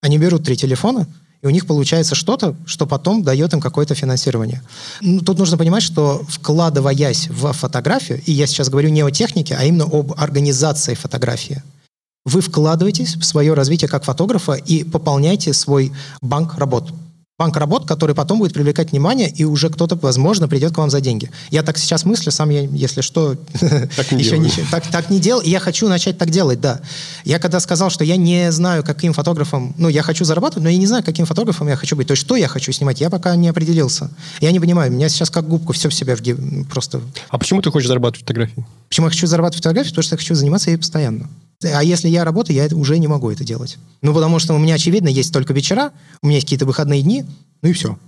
[0.00, 1.06] они берут три телефона,
[1.42, 4.62] и у них получается что-то, что потом дает им какое-то финансирование.
[5.02, 9.54] Ну, тут нужно понимать, что вкладываясь в фотографию, и я сейчас говорю не о технике,
[9.58, 11.62] а именно об организации фотографии,
[12.24, 15.92] вы вкладываетесь в свое развитие как фотографа и пополняете свой
[16.22, 16.90] банк работ
[17.36, 21.00] банк работ, который потом будет привлекать внимание, и уже кто-то, возможно, придет к вам за
[21.00, 21.30] деньги.
[21.50, 23.34] Я так сейчас мыслю, сам я, если что,
[23.96, 26.80] так не, еще не, так, так не делал, и я хочу начать так делать, да.
[27.24, 30.78] Я когда сказал, что я не знаю, каким фотографом, ну, я хочу зарабатывать, но я
[30.78, 32.06] не знаю, каким фотографом я хочу быть.
[32.06, 34.10] То есть, что я хочу снимать, я пока не определился.
[34.40, 37.00] Я не понимаю, у меня сейчас как губка все в себя в просто...
[37.30, 38.64] А почему ты хочешь зарабатывать фотографии?
[38.88, 39.88] Почему я хочу зарабатывать фотографии?
[39.88, 41.28] Потому что я хочу заниматься ей постоянно.
[41.62, 43.78] А если я работаю, я уже не могу это делать.
[44.02, 47.24] Ну, потому что у меня, очевидно, есть только вечера, у меня есть какие-то выходные дни,
[47.62, 47.98] ну и все.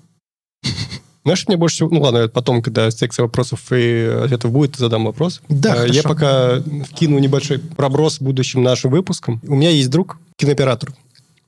[1.26, 1.88] Знаешь, мне больше всего...
[1.90, 5.40] Ну ладно, потом, когда секция вопросов и ответов будет, задам вопрос.
[5.48, 9.40] Да, а, Я пока вкину небольшой проброс будущим нашим выпуском.
[9.44, 10.94] У меня есть друг, кинооператор.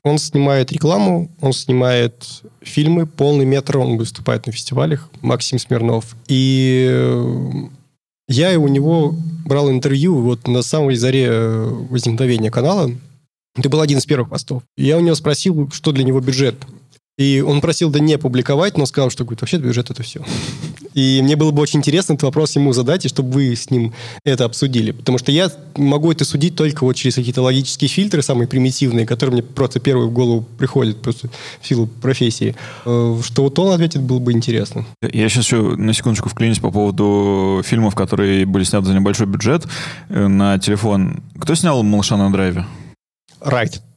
[0.02, 6.16] Он снимает рекламу, он снимает фильмы, полный метр, он выступает на фестивалях, Максим Смирнов.
[6.26, 7.68] И
[8.28, 9.14] я у него
[9.44, 12.90] брал интервью вот на самой заре э, возникновения канала.
[13.56, 14.62] Это был один из первых постов.
[14.76, 16.56] Я у него спросил, что для него бюджет.
[17.16, 20.24] И он просил да не публиковать, но сказал, что говорит, вообще бюджет это все.
[20.98, 23.92] И мне было бы очень интересно этот вопрос ему задать, и чтобы вы с ним
[24.24, 24.90] это обсудили.
[24.90, 29.34] Потому что я могу это судить только вот через какие-то логические фильтры, самые примитивные, которые
[29.34, 31.30] мне просто первые в голову приходят просто
[31.60, 32.56] в силу профессии.
[32.84, 34.86] Э, что вот он ответит, было бы интересно.
[35.00, 39.68] Я сейчас еще на секундочку вклинюсь по поводу фильмов, которые были сняты за небольшой бюджет
[40.08, 41.22] э, на телефон.
[41.38, 42.66] Кто снял «Малыша на драйве»?
[43.40, 43.74] Райт.
[43.74, 43.87] Right.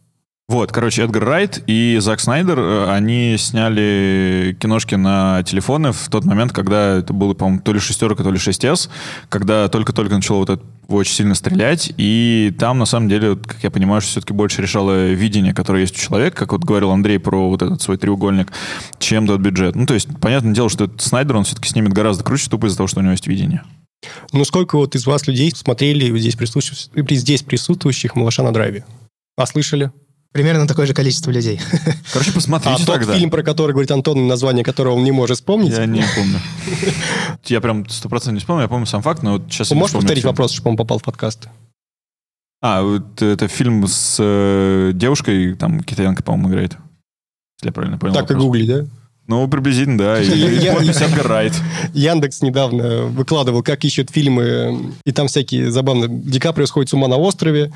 [0.52, 6.26] Вот, короче, Эдгар Райт и Зак Снайдер, э, они сняли киношки на телефоны в тот
[6.26, 8.90] момент, когда это было, по-моему, то ли шестерка, то ли 6S,
[9.30, 13.72] когда только-только начало вот это очень сильно стрелять, и там, на самом деле, как я
[13.72, 17.50] понимаю, что все-таки больше решало видение, которое есть у человека, как вот говорил Андрей про
[17.50, 18.52] вот этот свой треугольник,
[19.00, 19.78] чем тот бюджет.
[19.78, 22.76] Ну, то есть, понятное дело, что этот Снайдер, он все-таки снимет гораздо круче, тупо из-за
[22.76, 23.64] того, что у него есть видение.
[24.34, 26.36] Ну, сколько вот из вас людей смотрели здесь
[27.22, 28.84] здесь присутствующих «Малыша на драйве»?
[29.38, 29.92] А слышали?
[30.32, 31.60] Примерно такое же количество людей.
[32.13, 33.06] Короче, посмотрите а тогда.
[33.06, 35.74] тот фильм, про который говорит Антон, название которого он не может вспомнить?
[35.74, 36.39] Я не помню.
[37.46, 39.72] Я прям сто процентов не вспомню, я помню сам факт, но вот сейчас...
[39.72, 41.50] Можешь повторить вопрос, чтобы он попал в подкаст?
[42.62, 46.78] А, вот это фильм с э, девушкой, там китаянка, по-моему, играет.
[47.60, 48.86] Если я правильно понял Так и гугли, да?
[49.28, 50.22] Ну, приблизительно, да.
[50.22, 51.52] И подпись Эдгар
[51.94, 56.08] Яндекс недавно выкладывал, как ищут фильмы, и там всякие забавные...
[56.10, 57.74] Ди Каприо сходит с ума на острове,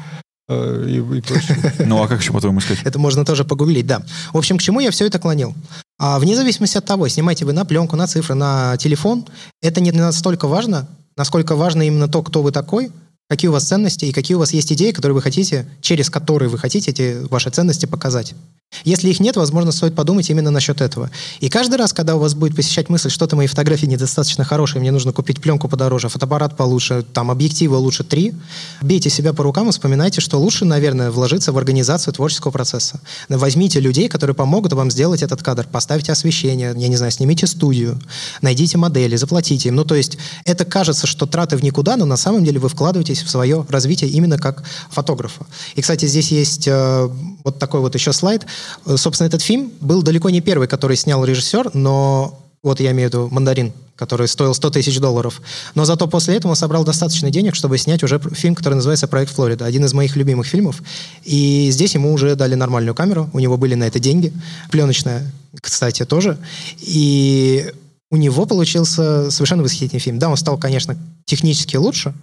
[0.47, 1.73] Э, и, и прочее.
[1.85, 2.79] Ну, а как еще по-твоему искать?
[2.83, 4.03] Это можно тоже погуглить, да.
[4.33, 5.55] В общем, к чему я все это клонил?
[5.97, 9.25] А, вне зависимости от того, снимаете вы на пленку, на цифры, на телефон,
[9.61, 12.91] это не настолько важно, насколько важно именно то, кто вы такой,
[13.29, 16.49] какие у вас ценности и какие у вас есть идеи, которые вы хотите, через которые
[16.49, 18.35] вы хотите эти ваши ценности показать.
[18.83, 21.09] Если их нет, возможно, стоит подумать именно насчет этого.
[21.39, 24.91] И каждый раз, когда у вас будет посещать мысль, что-то мои фотографии недостаточно хорошие, мне
[24.91, 28.33] нужно купить пленку подороже, фотоаппарат получше, там объективы лучше три,
[28.81, 32.99] бейте себя по рукам и вспоминайте, что лучше, наверное, вложиться в организацию творческого процесса.
[33.29, 37.99] Возьмите людей, которые помогут вам сделать этот кадр, поставьте освещение, я не знаю, снимите студию,
[38.41, 39.75] найдите модели, заплатите им.
[39.75, 43.23] Ну, то есть это кажется, что траты в никуда, но на самом деле вы вкладываетесь
[43.23, 45.45] в свое развитие именно как фотографа.
[45.75, 47.09] И, кстати, здесь есть э,
[47.43, 48.45] вот такой вот еще слайд.
[48.85, 53.13] Собственно, этот фильм был далеко не первый, который снял режиссер, но вот я имею в
[53.13, 55.41] виду «Мандарин», который стоил 100 тысяч долларов.
[55.75, 59.33] Но зато после этого он собрал достаточно денег, чтобы снять уже фильм, который называется «Проект
[59.33, 60.81] Флорида», один из моих любимых фильмов.
[61.23, 64.33] И здесь ему уже дали нормальную камеру, у него были на это деньги,
[64.71, 66.39] пленочная, кстати, тоже.
[66.79, 67.71] И
[68.09, 70.17] у него получился совершенно восхитительный фильм.
[70.17, 72.13] Да, он стал, конечно, технически лучше,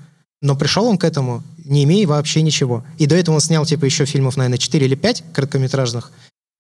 [0.43, 2.85] но пришел он к этому, не имея вообще ничего.
[2.99, 6.11] И до этого он снял, типа, еще фильмов, наверное, 4 или 5 короткометражных,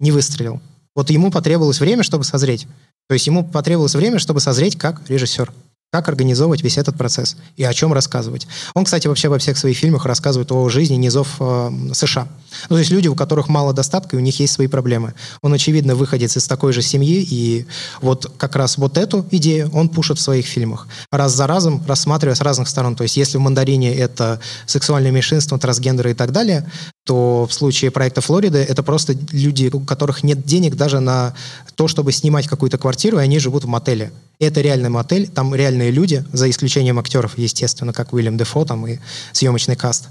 [0.00, 0.60] не выстрелил.
[0.94, 2.66] Вот ему потребовалось время, чтобы созреть.
[3.08, 5.52] То есть ему потребовалось время, чтобы созреть как режиссер
[5.92, 8.46] как организовывать весь этот процесс и о чем рассказывать.
[8.72, 12.28] Он, кстати, вообще во всех своих фильмах рассказывает о жизни низов э, США.
[12.70, 15.12] Ну, то есть люди, у которых мало достатка, и у них есть свои проблемы.
[15.42, 17.66] Он, очевидно, выходец из такой же семьи, и
[18.00, 20.88] вот как раз вот эту идею он пушит в своих фильмах.
[21.10, 22.96] Раз за разом, рассматривая с разных сторон.
[22.96, 26.70] То есть если в «Мандарине» это сексуальное меньшинство, трансгендеры и так далее,
[27.04, 31.34] то в случае проекта Флорида это просто люди, у которых нет денег даже на
[31.74, 34.12] то, чтобы снимать какую-то квартиру, и они живут в мотеле.
[34.38, 38.98] Это реальный мотель, там реальные люди, за исключением актеров, естественно, как Уильям Дефо там и
[39.32, 40.08] съемочный каст.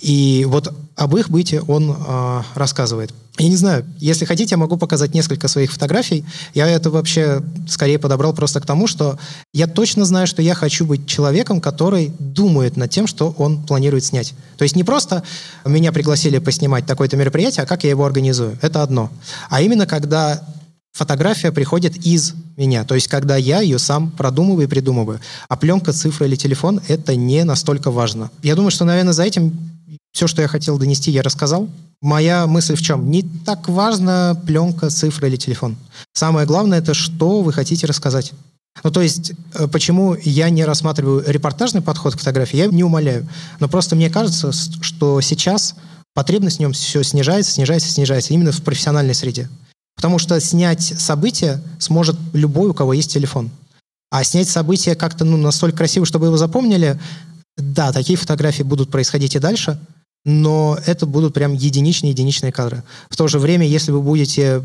[0.00, 3.12] И вот об их быте он э, рассказывает.
[3.38, 6.24] Я не знаю, если хотите, я могу показать несколько своих фотографий.
[6.52, 9.18] Я это вообще скорее подобрал просто к тому, что
[9.54, 14.04] я точно знаю, что я хочу быть человеком, который думает над тем, что он планирует
[14.04, 14.34] снять.
[14.58, 15.22] То есть не просто
[15.64, 18.58] меня пригласили поснимать такое-то мероприятие, а как я его организую.
[18.60, 19.10] Это одно.
[19.48, 20.46] А именно, когда
[20.92, 22.84] фотография приходит из меня.
[22.84, 25.20] То есть, когда я ее сам продумываю и придумываю.
[25.48, 28.30] А пленка, цифра или телефон— это не настолько важно.
[28.42, 29.58] Я думаю, что, наверное, за этим
[30.12, 31.68] все, что я хотел донести, я рассказал.
[32.02, 33.10] Моя мысль в чем?
[33.10, 35.76] Не так важно пленка, цифра или телефон.
[36.12, 38.32] Самое главное это что вы хотите рассказать.
[38.84, 43.28] Ну, то есть, э, почему я не рассматриваю репортажный подход к фотографии, я не умоляю.
[43.60, 45.74] Но просто мне кажется, что сейчас
[46.14, 49.48] потребность в нем все снижается, снижается, снижается, именно в профессиональной среде.
[49.96, 53.50] Потому что снять событие сможет любой, у кого есть телефон.
[54.10, 56.98] А снять событие как-то ну, настолько красиво, чтобы его запомнили,
[57.56, 59.78] да, такие фотографии будут происходить и дальше–
[60.24, 62.82] но это будут прям единичные-единичные кадры.
[63.10, 64.62] В то же время, если вы будете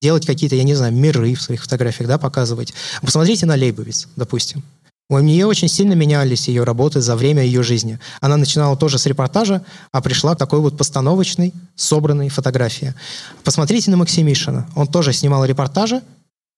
[0.00, 4.62] делать какие-то, я не знаю, миры в своих фотографиях, да, показывать, посмотрите на Лейбовиц, допустим.
[5.10, 7.98] У нее очень сильно менялись ее работы за время ее жизни.
[8.20, 12.94] Она начинала тоже с репортажа, а пришла к такой вот постановочной, собранной фотографии.
[13.44, 14.66] Посмотрите на Максимишина.
[14.74, 16.00] Он тоже снимал репортажи,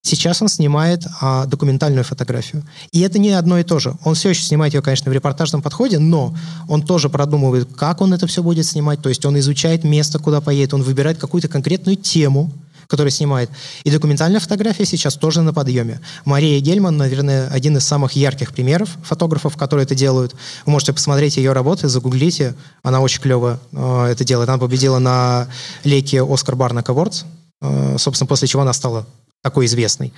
[0.07, 2.63] Сейчас он снимает а, документальную фотографию.
[2.93, 3.97] И это не одно и то же.
[4.05, 6.33] Он все еще снимает ее, конечно, в репортажном подходе, но
[6.69, 9.03] он тоже продумывает, как он это все будет снимать.
[9.03, 12.53] То есть он изучает место, куда поедет, он выбирает какую-то конкретную тему,
[12.87, 13.51] которую снимает.
[13.83, 16.01] И документальная фотография сейчас тоже на подъеме.
[16.25, 20.37] Мария Гельман, наверное, один из самых ярких примеров фотографов, которые это делают.
[20.67, 22.55] Вы можете посмотреть ее работы, загуглите.
[22.85, 24.49] Она очень клево э, это делает.
[24.49, 25.49] Она победила на
[25.83, 27.25] леке Оскар Барнак Awards.
[27.61, 29.05] Э, собственно, после чего она стала
[29.43, 30.13] такой известной.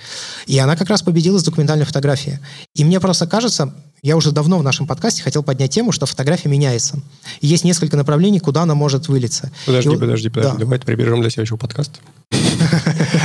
[0.47, 2.39] И она как раз победила с документальной фотографией.
[2.75, 6.49] И мне просто кажется, я уже давно в нашем подкасте хотел поднять тему, что фотография
[6.49, 6.99] меняется.
[7.41, 9.51] И есть несколько направлений, куда она может вылиться.
[9.65, 10.53] Подожди, и, подожди, подожди.
[10.53, 10.59] Да.
[10.59, 11.99] Давай это прибережем для следующего подкаста.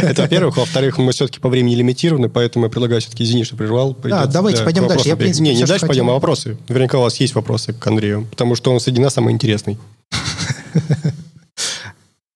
[0.02, 0.56] Это во-первых.
[0.56, 3.96] Во-вторых, мы все-таки по времени лимитированы, поэтому я предлагаю все-таки, извини, что прервал.
[4.02, 5.08] Да, давайте пойдем дальше.
[5.08, 6.56] Я, Не, не дальше пойдем, а вопросы.
[6.68, 9.78] Наверняка у вас есть вопросы к Андрею, потому что он среди нас самый интересный.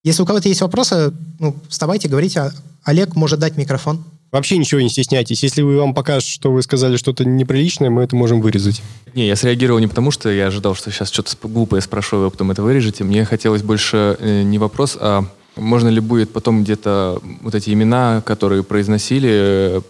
[0.04, 2.52] Если у кого-то есть вопросы, ну, вставайте, говорите.
[2.84, 4.04] Олег может дать микрофон.
[4.30, 5.42] Вообще ничего не стесняйтесь.
[5.42, 8.82] Если вы вам покажут, что вы сказали что-то неприличное, мы это можем вырезать.
[9.14, 12.30] Не, я среагировал не потому, что я ожидал, что сейчас что-то глупое спрошу, и вы
[12.30, 13.04] потом это вырежете.
[13.04, 15.24] Мне хотелось больше э, не вопрос, а
[15.56, 19.80] можно ли будет потом где-то вот эти имена, которые произносили, э,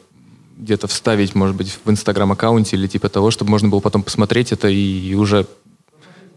[0.56, 4.68] где-то вставить, может быть, в Инстаграм-аккаунте или типа того, чтобы можно было потом посмотреть это
[4.68, 5.46] и уже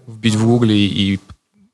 [0.07, 1.19] вбить в Гугле и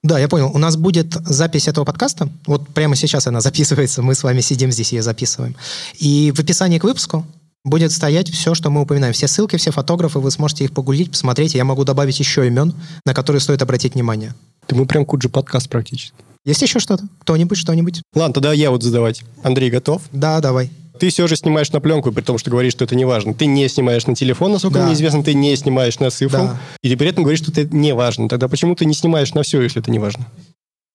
[0.03, 0.51] да, я понял.
[0.53, 2.29] У нас будет запись этого подкаста.
[2.45, 4.01] Вот прямо сейчас она записывается.
[4.01, 5.55] Мы с вами сидим здесь и ее записываем.
[5.97, 7.25] И в описании к выпуску
[7.63, 9.13] будет стоять все, что мы упоминаем.
[9.13, 11.55] Все ссылки, все фотографы, вы сможете их погуглить, посмотреть.
[11.55, 12.73] Я могу добавить еще имен,
[13.05, 14.33] на которые стоит обратить внимание.
[14.69, 16.13] Да мы прям куджи подкаст практически.
[16.45, 17.03] Есть еще что-то?
[17.19, 18.01] Кто-нибудь, что-нибудь?
[18.15, 19.23] Ладно, тогда я вот задавать.
[19.43, 20.03] Андрей, готов?
[20.13, 20.71] Да, давай.
[20.99, 23.33] Ты все же снимаешь на пленку, при том, что говоришь, что это не важно.
[23.33, 24.85] Ты не снимаешь на телефон, насколько Да.
[24.85, 26.39] мне известно, ты не снимаешь на цифру.
[26.39, 26.57] Да.
[26.81, 28.27] И ты при этом говоришь, что это не важно.
[28.29, 30.25] Тогда почему ты не снимаешь на все, если это не важно?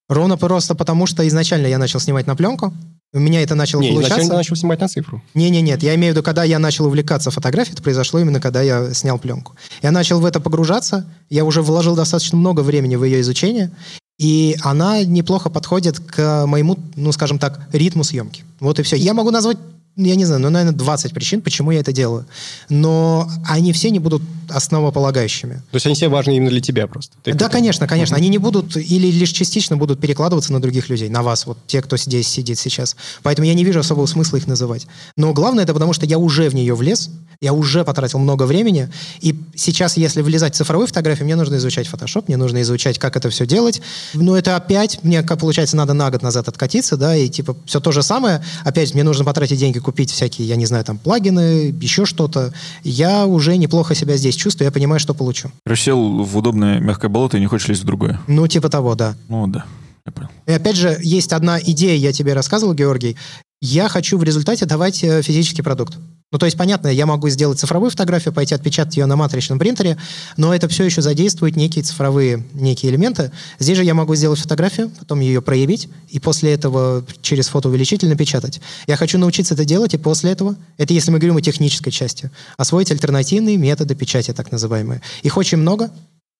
[0.09, 2.73] Ровно просто потому, что изначально я начал снимать на пленку.
[3.15, 4.31] У меня это начало Не, изначально получаться.
[4.31, 5.23] ты начал снимать на цифру.
[5.35, 8.63] Не-не, нет, я имею в виду, когда я начал увлекаться фотографией, это произошло именно когда
[8.63, 9.55] я снял пленку.
[9.83, 13.71] Я начал в это погружаться, я уже вложил достаточно много времени в ее изучение,
[14.19, 18.45] и она неплохо подходит к моему, ну, скажем так, ритму съемки.
[18.61, 18.97] Вот и все.
[18.97, 19.59] Я могу назвать
[19.97, 22.27] я не знаю, ну, наверное, 20 причин, почему я это делаю.
[22.71, 25.55] Но они все не будут основополагающими.
[25.71, 27.17] То есть они все важны именно для тебя просто.
[27.23, 28.17] Ты да, конечно, конечно.
[28.17, 31.83] Они не будут или лишь частично будут перекладываться на других людей, на вас, вот те,
[31.83, 32.97] кто здесь сидит сейчас.
[33.23, 34.87] Поэтому я не вижу особого смысла их называть.
[35.17, 37.11] Но главное это потому, что я уже в нее влез,
[37.43, 38.89] я уже потратил много времени,
[39.21, 43.17] и сейчас, если влезать в цифровую фотографию, мне нужно изучать Photoshop, мне нужно изучать, как
[43.17, 43.83] это все делать.
[44.15, 47.81] Но это опять, мне, как получается, надо на год назад откатиться, да, и типа все
[47.81, 48.45] то же самое.
[48.65, 52.55] Опять мне нужно потратить деньги, купить всякие, я не знаю, там, плагины, еще что-то.
[52.85, 55.51] Я уже неплохо себя здесь чувствую, я понимаю, что получу.
[55.67, 58.21] Короче, сел в удобное мягкое болото и не хочешь лезть в другое.
[58.29, 59.17] Ну, типа того, да.
[59.29, 59.65] Ну да,
[60.07, 60.29] я понял.
[60.47, 63.17] И опять же, есть одна идея, я тебе рассказывал, Георгий.
[63.61, 65.99] Я хочу в результате давать э, физический продукт.
[66.33, 69.99] Ну, то есть, понятно, я могу сделать цифровую фотографию, пойти отпечатать ее на матричном принтере,
[70.39, 73.31] но это все еще задействует некие цифровые некие элементы.
[73.59, 78.61] Здесь же я могу сделать фотографию, потом ее проявить, и после этого через фотоувеличитель напечатать.
[78.87, 82.31] Я хочу научиться это делать, и после этого, это если мы говорим о технической части,
[82.57, 85.03] освоить альтернативные методы печати, так называемые.
[85.23, 85.91] Их очень много,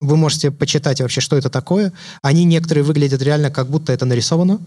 [0.03, 1.93] Вы можете почитать вообще, что это такое.
[2.23, 4.59] Они некоторые выглядят реально, как будто это нарисовано.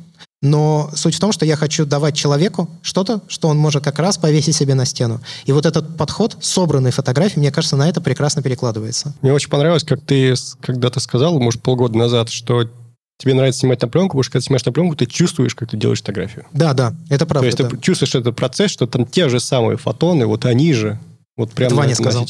[0.41, 4.17] Но суть в том, что я хочу давать человеку что-то, что он может как раз
[4.17, 5.21] повесить себе на стену.
[5.45, 9.13] И вот этот подход, собранной фотографии, мне кажется, на это прекрасно перекладывается.
[9.21, 12.69] Мне очень понравилось, как ты когда-то сказал, может, полгода назад, что
[13.17, 15.77] тебе нравится снимать на пленку, потому что когда снимаешь на пленку, ты чувствуешь, как ты
[15.77, 16.45] делаешь фотографию.
[16.51, 17.41] Да, да, это правда.
[17.41, 17.69] То есть да.
[17.69, 20.99] ты чувствуешь этот процесс, что там те же самые фотоны, вот они же,
[21.37, 22.27] вот прямо Два не сказал.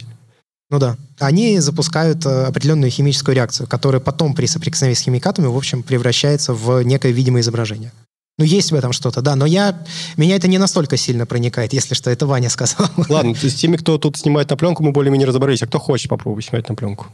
[0.70, 0.98] Ну да.
[1.20, 6.54] Они запускают э, определенную химическую реакцию, которая потом при соприкосновении с химикатами, в общем, превращается
[6.54, 7.92] в некое видимое изображение.
[8.38, 9.82] Ну, есть в этом что-то, да, но я,
[10.18, 12.90] меня это не настолько сильно проникает, если что, это Ваня сказал.
[13.10, 15.64] Ладно, то есть с теми, кто тут снимает на пленку, мы более-менее разобрались.
[15.64, 17.08] А кто хочет попробовать снимать на пленку?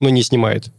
[0.00, 0.70] Но не снимает.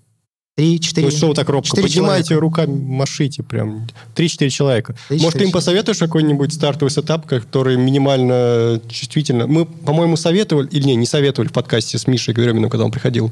[0.61, 1.07] Три, четыре.
[1.07, 1.69] Ну что вы так робко?
[1.69, 2.41] четыре Поднимайте человека.
[2.41, 3.87] руками, машите прям.
[4.13, 4.93] Три-четыре человека.
[4.93, 9.47] Три-четыре Может, ты им посоветуешь какой-нибудь стартовый сетап, который минимально чувствительно...
[9.47, 13.31] Мы, по-моему, советовали, или не, не советовали в подкасте с Мишей Греминым, когда он приходил,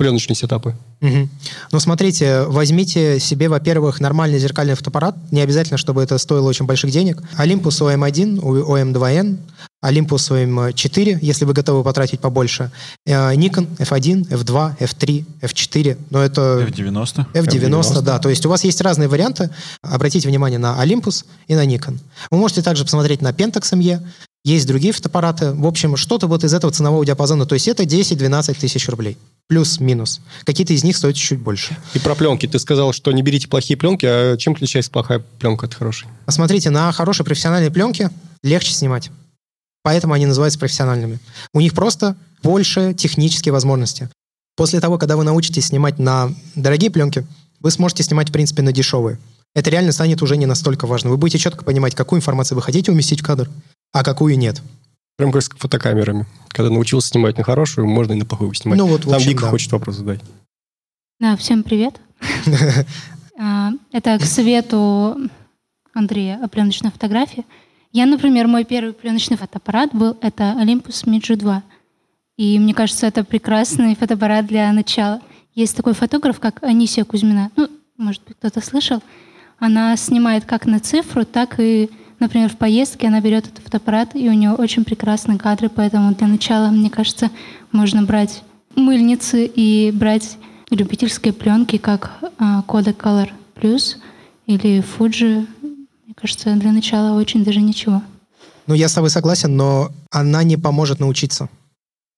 [0.00, 0.74] пленочные сетапы.
[1.02, 1.28] Мгм.
[1.72, 5.14] Ну, смотрите, возьмите себе, во-первых, нормальный зеркальный фотоаппарат.
[5.30, 7.22] Не обязательно, чтобы это стоило очень больших денег.
[7.36, 9.36] Olympus OM1, OM2N,
[9.84, 12.70] Olympus OM4, если вы готовы потратить побольше.
[13.04, 15.98] Э, Nikon F1, F2, F3, F4.
[16.08, 16.66] Но это...
[16.66, 17.26] F90.
[17.34, 18.18] F90, да.
[18.18, 19.50] То есть у вас есть разные варианты.
[19.82, 21.98] Обратите внимание на Olympus и на Nikon.
[22.30, 24.00] Вы можете также посмотреть на Pentax ME.
[24.44, 25.52] Есть другие фотоаппараты.
[25.52, 27.44] В общем, что-то вот из этого ценового диапазона.
[27.44, 29.18] То есть это 10-12 тысяч рублей.
[29.50, 30.20] Плюс-минус.
[30.44, 31.76] Какие-то из них стоят чуть больше.
[31.94, 32.46] И про пленки.
[32.46, 36.06] Ты сказал, что не берите плохие пленки, а чем отличается плохая пленка от хорошей?
[36.24, 38.10] Посмотрите, на хорошей профессиональной пленке
[38.44, 39.10] легче снимать.
[39.82, 41.18] Поэтому они называются профессиональными.
[41.52, 44.08] У них просто больше технические возможности.
[44.54, 47.26] После того, когда вы научитесь снимать на дорогие пленки,
[47.58, 49.18] вы сможете снимать, в принципе, на дешевые.
[49.56, 51.10] Это реально станет уже не настолько важно.
[51.10, 53.50] Вы будете четко понимать, какую информацию вы хотите уместить в кадр,
[53.92, 54.62] а какую нет.
[55.20, 56.24] Прям как с фотокамерами.
[56.48, 58.78] Когда научился снимать на хорошую, можно и на плохую снимать.
[58.78, 59.50] Ну вот, Там общем, Вика да.
[59.50, 60.20] хочет вопрос задать.
[61.20, 62.00] Да, всем привет.
[63.38, 65.18] А, Это к совету
[65.92, 67.44] Андрея о пленочной фотографии.
[67.92, 71.62] Я, например, мой первый пленочный фотоаппарат был это Olympus Midge 2.
[72.38, 75.20] И мне кажется, это прекрасный фотоаппарат для начала.
[75.54, 77.50] Есть такой фотограф, как Анисия Кузьмина.
[77.56, 79.02] Ну, может быть, кто-то слышал.
[79.58, 84.28] Она снимает как на цифру, так и, например, в поездке она берет этот фотоаппарат, и
[84.28, 87.30] у нее очень прекрасные кадры, поэтому для начала, мне кажется,
[87.72, 88.42] можно брать
[88.76, 90.36] мыльницы и брать
[90.70, 93.96] любительские пленки, как а, Kodak Color Plus
[94.46, 95.46] или Fuji.
[95.62, 98.02] Мне кажется, для начала очень даже ничего.
[98.66, 101.48] Ну, я с тобой согласен, но она не поможет научиться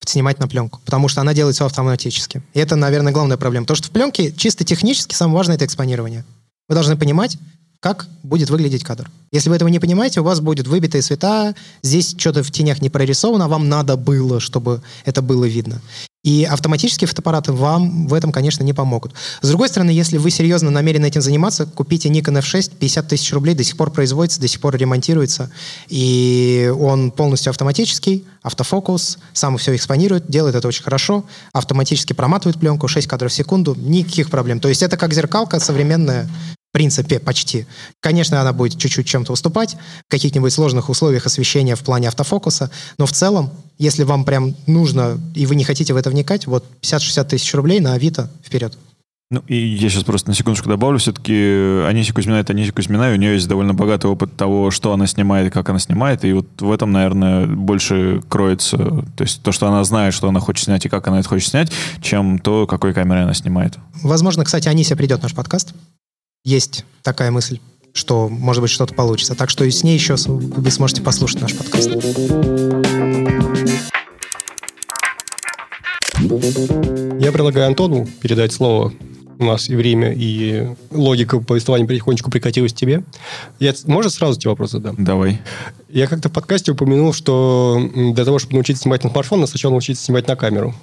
[0.05, 2.43] снимать на пленку, потому что она делает все автоматически.
[2.55, 3.67] И это, наверное, главная проблема.
[3.67, 6.25] То, что в пленке чисто технически самое важное— это экспонирование.
[6.69, 7.39] Вы должны понимать,
[7.83, 9.11] как будет выглядеть кадр.
[9.33, 12.91] Если вы этого не понимаете, у вас будет выбитые цвета, здесь что-то в тенях не
[12.91, 15.83] прорисовано, вам надо было, чтобы это было видно.
[16.23, 19.15] И автоматические фотоаппараты вам в этом, конечно, не помогут.
[19.41, 23.57] С другой стороны, если вы серьезно намерены этим заниматься, купите Nikon F6, 50 тысяч рублей,
[23.57, 25.51] до сих пор производится, до сих пор ремонтируется,
[25.89, 32.87] и он полностью автоматический, автофокус, сам все экспонирует, делает это очень хорошо, автоматически проматывает пленку,
[32.87, 34.61] 6 кадров в секунду, никаких проблем.
[34.61, 36.29] То есть это как зеркалка современная,
[36.73, 37.67] в принципе, почти.
[38.01, 39.77] Конечно, она будет чуть-чуть чем-то уступать
[40.09, 45.21] в каких-нибудь сложных условиях освещения в плане автофокуса, но в целом, если вам прям нужно,
[45.35, 48.79] и вы не хотите в это вникать, вот 50-60 тысяч рублей на Авито вперед.
[49.31, 50.99] Ну, и я сейчас просто на секундочку добавлю.
[50.99, 51.33] Все-таки
[51.87, 55.07] Анисия Кузьмина— это Анисия Кузьмина, и у нее есть довольно богатый опыт того, что она
[55.07, 56.25] снимает и как она снимает.
[56.25, 58.77] И вот в этом, наверное, больше кроется...
[58.77, 61.49] То есть то, что она знает, что она хочет снять и как она это хочет
[61.49, 63.79] снять, чем то, какой камерой она снимает.
[64.03, 65.73] Возможно, кстати, Анися придет в наш подкаст.
[66.45, 67.59] Есть такая мысль
[67.95, 69.35] что, может быть, что-то получится.
[69.35, 71.91] Так что и с ней еще вы сможете послушать наш подкаст.
[77.21, 78.93] Я предлагаю Антону передать слово.
[79.39, 83.03] У нас и время, и логика повествования потихонечку прикатилась к тебе.
[83.59, 84.95] Я, может, сразу тебе вопрос задам?
[84.99, 85.41] Давай.
[85.89, 89.73] Я как-то в подкасте упомянул, что для того, чтобы научиться снимать на смартфон, надо сначала
[89.73, 90.75] научиться снимать на камеру.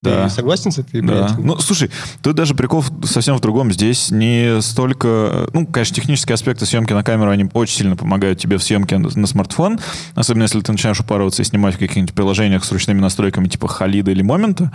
[0.00, 0.28] Да.
[0.28, 1.34] Ты согласен с этой Да.
[1.38, 1.90] Ну, слушай,
[2.22, 3.72] тут даже прикол совсем в другом.
[3.72, 5.48] Здесь не столько...
[5.52, 9.10] Ну, конечно, технические аспекты съемки на камеру, они очень сильно помогают тебе в съемке на,
[9.12, 9.80] на смартфон.
[10.14, 14.12] Особенно, если ты начинаешь упарываться и снимать в каких-нибудь приложениях с ручными настройками типа Халида
[14.12, 14.70] или Момента.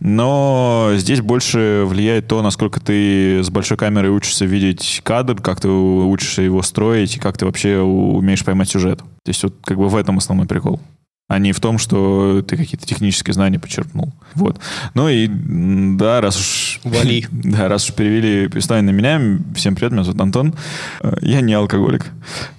[0.00, 5.68] Но здесь больше влияет то, насколько ты с большой камерой учишься видеть кадр, как ты
[5.68, 8.98] учишься его строить, и как ты вообще умеешь поймать сюжет.
[8.98, 10.80] То есть вот как бы в этом основной прикол
[11.28, 14.12] а не в том, что ты какие-то технические знания почерпнул.
[14.34, 14.60] Вот.
[14.94, 16.80] Ну и да, раз уж...
[16.84, 17.26] Вали.
[17.32, 20.54] Да, раз уж перевели повествование на меня, всем привет, меня зовут Антон.
[21.00, 22.06] Э, Я не алкоголик.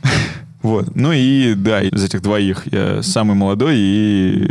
[0.63, 0.95] Вот.
[0.95, 4.49] Ну и да, из этих двоих я самый молодой и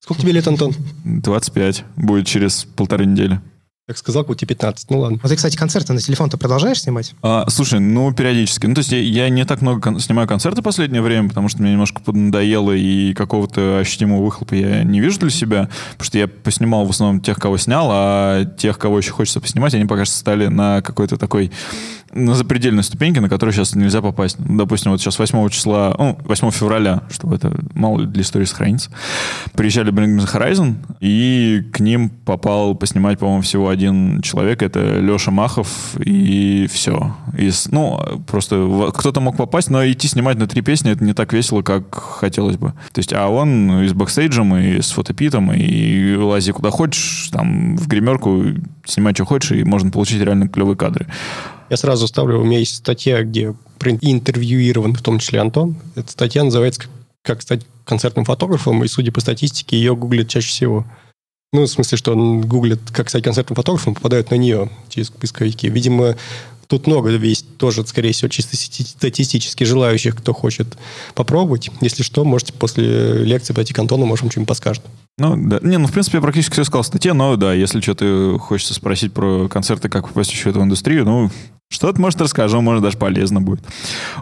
[0.00, 0.74] Сколько тебе лет, Антон?
[1.04, 3.38] 25 будет через полторы недели.
[3.92, 4.88] Как сказал, у тебя 15.
[4.90, 5.18] Ну ладно.
[5.22, 7.12] А ты, кстати, концерты на телефон-то продолжаешь снимать?
[7.20, 8.64] А, слушай, ну, периодически.
[8.64, 11.50] Ну, то есть я, я не так много кон- снимаю концерты в последнее время, потому
[11.50, 16.16] что мне немножко поднадоело, и какого-то ощутимого выхлопа я не вижу для себя, потому что
[16.16, 20.06] я поснимал в основном тех, кого снял, а тех, кого еще хочется поснимать, они пока
[20.06, 21.52] что стали на какой-то такой
[22.12, 24.36] на запредельной ступеньке, на которую сейчас нельзя попасть.
[24.38, 28.44] Ну, допустим, вот сейчас 8 числа, ну, 8 февраля, чтобы это мало ли для истории
[28.44, 28.90] сохранится,
[29.54, 34.98] приезжали Bring Me The Horizon, и к ним попал поснимать, по-моему, всего один человек, это
[35.00, 37.16] Леша Махов, и все.
[37.36, 41.32] Из, ну, просто кто-то мог попасть, но идти снимать на три песни, это не так
[41.32, 42.74] весело, как хотелось бы.
[42.92, 47.76] То есть, а он и с бэкстейджем, и с фотопитом, и лази куда хочешь, там,
[47.76, 48.44] в гримерку,
[48.84, 51.06] снимать, что хочешь, и можно получить реально клевые кадры.
[51.72, 53.54] Я сразу ставлю, у меня есть статья, где
[54.02, 55.76] интервьюирован в том числе Антон.
[55.94, 56.82] Эта статья называется
[57.22, 60.84] «Как стать концертным фотографом», и, судя по статистике, ее гуглят чаще всего.
[61.54, 65.70] Ну, в смысле, что он гуглит, как стать концертным фотографом, попадают на нее через поисковики.
[65.70, 66.16] Видимо,
[66.66, 70.76] тут много есть тоже, скорее всего, чисто стати- статистически желающих, кто хочет
[71.14, 71.70] попробовать.
[71.80, 74.82] Если что, можете после лекции пойти к Антону, может, он что-нибудь подскажет.
[75.18, 75.58] Ну, да.
[75.62, 78.74] Не, ну, в принципе, я практически все сказал в статье, но да, если что-то хочется
[78.74, 81.30] спросить про концерты, как попасть еще в эту индустрию, ну,
[81.70, 83.64] что-то, может, расскажем, может, даже полезно будет.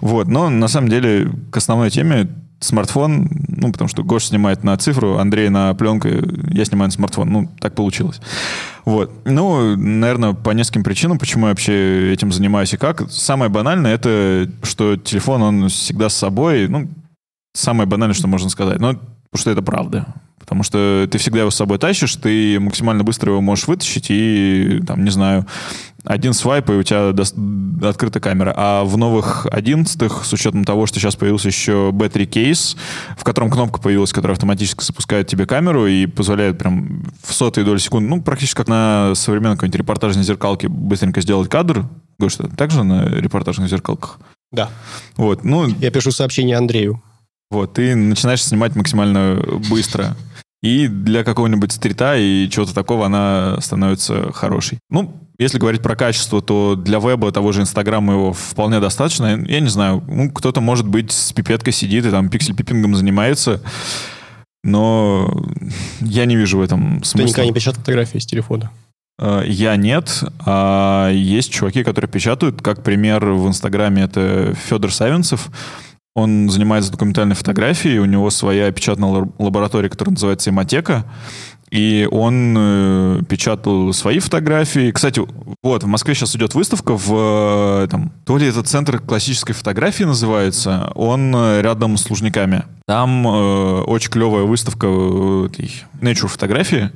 [0.00, 2.28] Вот, но на самом деле к основной теме
[2.60, 7.30] смартфон, ну, потому что Гош снимает на цифру, Андрей на пленку, я снимаю на смартфон.
[7.30, 8.20] Ну, так получилось.
[8.84, 9.10] Вот.
[9.24, 13.10] Ну, наверное, по нескольким причинам, почему я вообще этим занимаюсь и как.
[13.10, 16.88] Самое банальное, это что телефон, он всегда с собой, ну,
[17.54, 18.78] самое банальное, что можно сказать.
[18.78, 19.00] Но
[19.30, 20.06] потому что это правда.
[20.38, 24.80] Потому что ты всегда его с собой тащишь, ты максимально быстро его можешь вытащить и,
[24.84, 25.46] там, не знаю,
[26.02, 28.52] один свайп, и у тебя дос- открыта камера.
[28.56, 32.76] А в новых 11 с учетом того, что сейчас появился еще battery case,
[33.16, 37.78] в котором кнопка появилась, которая автоматически запускает тебе камеру и позволяет прям в сотые доли
[37.78, 41.86] секунды, ну, практически как на современной какой-нибудь репортажной зеркалке быстренько сделать кадр.
[42.18, 44.18] Гош, что также на репортажных зеркалках?
[44.50, 44.70] Да.
[45.16, 47.02] Вот, ну, Я пишу сообщение Андрею.
[47.50, 50.16] Вот, ты начинаешь снимать максимально быстро.
[50.62, 54.78] И для какого-нибудь стрита и чего-то такого она становится хорошей.
[54.90, 59.42] Ну, если говорить про качество, то для веба того же Инстаграма его вполне достаточно.
[59.48, 63.62] Я не знаю, ну, кто-то, может быть, с пипеткой сидит и там пиксель-пиппингом занимается,
[64.62, 65.32] но
[66.00, 67.28] я не вижу в этом Ты смысла.
[67.28, 68.70] никогда не печатал фотографии с телефона.
[69.18, 72.60] Э, Я нет, а есть чуваки, которые печатают.
[72.60, 75.48] Как пример в Инстаграме это Федор Савинцев.
[76.14, 81.04] Он занимается документальной фотографией, у него своя печатная лаб- лаборатория, которая называется Имотека.
[81.70, 84.90] И он э, печатал свои фотографии.
[84.90, 85.22] Кстати,
[85.62, 87.84] вот, в Москве сейчас идет выставка в...
[87.84, 90.90] э, Там, то ли это центр классической фотографии называется.
[90.96, 92.64] Он э, рядом с Лужниками.
[92.88, 96.90] Там э, очень клевая выставка э, этой nature фотографии,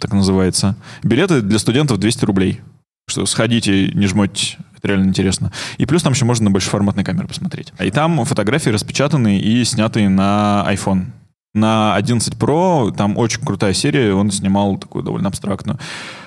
[0.00, 0.74] так называется.
[1.04, 2.60] Билеты для студентов 200 рублей.
[3.08, 4.56] Что сходите, не жмотесь.
[4.76, 5.50] Это реально интересно.
[5.78, 7.72] И плюс там еще можно на большеформатной камере посмотреть.
[7.80, 11.06] И там фотографии распечатаны и сняты на iPhone.
[11.54, 15.78] На 11 Pro там очень крутая серия, он снимал такую довольно абстрактную.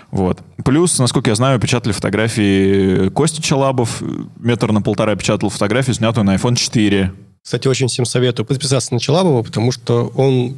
[0.10, 0.42] Вот.
[0.66, 4.02] Плюс, насколько я знаю, печатали фотографии Кости Чалабов,
[4.38, 7.14] метр на полтора печатал фотографию, снятую на iPhone 4.
[7.44, 10.58] Кстати, очень всем советую подписаться на Челабова, потому что он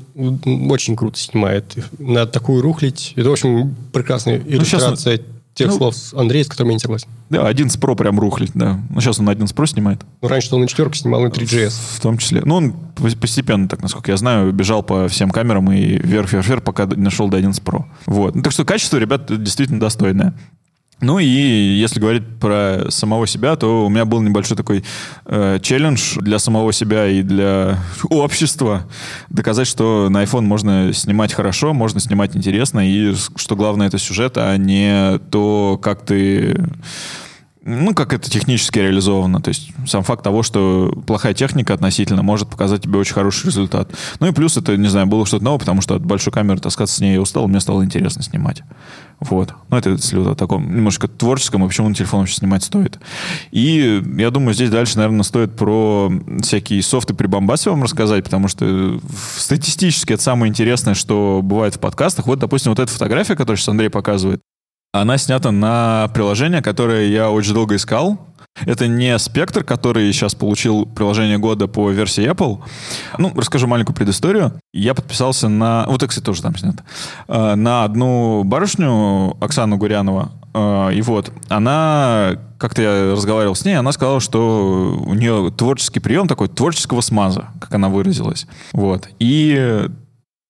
[0.69, 1.77] очень круто снимает.
[1.99, 3.13] На такую рухлить.
[3.15, 5.21] Это, в общем, прекрасная иллюстрация
[5.53, 7.07] тех ну- слов с Андрея, с которыми я не согласен.
[7.29, 8.79] Да, 11 Pro прям рухлить, да.
[8.89, 10.01] Ну, сейчас он на 11 Pro снимает.
[10.21, 11.73] Ну, раньше он на четверке снимал на 3GS.
[11.97, 12.41] В том числе.
[12.43, 16.85] Ну, он пос- постепенно, так насколько я знаю, бежал по всем камерам и вверх-вверх-вверх, пока
[16.85, 17.85] д- нашел до 11 Pro.
[18.05, 18.35] Вот.
[18.35, 20.33] Ну, так что качество, ребят, действительно достойное.
[21.03, 24.85] Ну и если говорить про самого себя, то у меня был небольшой такой
[25.25, 27.77] э, челлендж для самого себя и для
[28.09, 28.87] общества
[29.29, 34.37] доказать, что на iPhone можно снимать хорошо, можно снимать интересно, и что главное это сюжет,
[34.37, 36.55] а не то, как ты
[37.65, 39.41] ну, как это технически реализовано.
[39.41, 43.89] То есть сам факт того, что плохая техника относительно может показать тебе очень хороший результат.
[44.19, 46.95] Ну и плюс это, не знаю, было что-то новое, потому что от большой камеры таскаться
[46.95, 48.63] с ней я устал, мне стало интересно снимать.
[49.19, 49.53] Вот.
[49.69, 52.99] Ну, это если вот о таком немножко творческом, и почему на телефон вообще снимать стоит.
[53.51, 56.11] И я думаю, здесь дальше, наверное, стоит про
[56.41, 58.99] всякие софты прибамбасы вам рассказать, потому что
[59.37, 62.27] статистически это самое интересное, что бывает в подкастах.
[62.27, 64.41] Вот, допустим, вот эта фотография, которую сейчас Андрей показывает,
[64.93, 68.19] она снята на приложение, которое я очень долго искал.
[68.65, 72.59] Это не спектр, который сейчас получил приложение года по версии Apple.
[73.17, 74.53] Ну, расскажу маленькую предысторию.
[74.73, 75.85] Я подписался на...
[75.87, 76.83] Вот кстати, тоже там снято.
[77.27, 80.31] Э, На одну барышню, Оксану Гурянова.
[80.53, 82.35] Э, И вот, она...
[82.59, 87.49] Как-то я разговаривал с ней, она сказала, что у нее творческий прием такой творческого смаза,
[87.59, 88.47] как она выразилась.
[88.71, 89.09] Вот.
[89.19, 89.89] И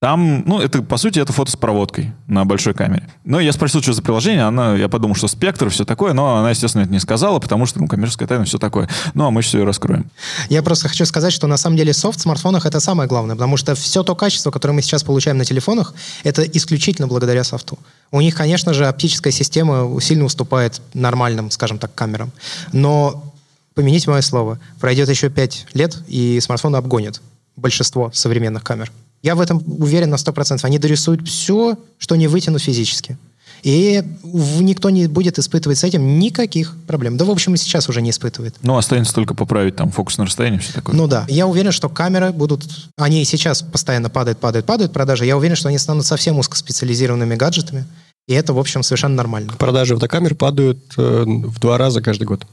[0.04, 3.08] Там, ну, это, по сути, это фото с проводкой на большой камере.
[3.24, 6.49] Но я спросил, что за приложение, она, я подумал, что спектр, все такое, но она,
[6.49, 8.89] естественно, это не сказала, потому что, ну, коммерческая тайна, все такое.
[9.14, 10.12] Ну, а мы все ее раскроем.
[10.49, 13.56] Я просто хочу сказать, что на самом деле софт в смартфонах это самое главное, потому
[13.56, 15.93] что все то качество, которое мы сейчас получаем на телефонах,
[16.26, 17.80] это исключительно благодаря софту.
[18.12, 22.34] У них, конечно же, оптическая система сильно уступает нормальным, скажем так, камерам.
[22.74, 23.34] Но
[23.74, 27.22] помяните мое слово, пройдет еще пять лет, и смартфоны обгонят
[27.56, 28.91] большинство современных камер.
[29.24, 30.59] Я в этом уверен на 100%.
[30.63, 33.17] Они дорисуют все, что не вытянут физически.
[33.63, 37.15] И никто не будет испытывать с этим никаких проблем.
[37.15, 38.55] Да, в общем, и сейчас уже не испытывает.
[38.61, 40.93] Ну, останется только поправить там фокус на расстоянии, все такое.
[40.93, 41.26] Ну да.
[41.30, 42.65] Я уверен, что камеры будут...
[42.97, 45.26] Они и сейчас постоянно падают, падают, падают продажи.
[45.26, 47.86] Я уверен, что они станут совсем узкоспециализированными гаджетами.
[48.28, 49.53] И это, в общем, совершенно нормально.
[49.57, 52.45] Продажи фотокамер падают э, в два раза каждый год.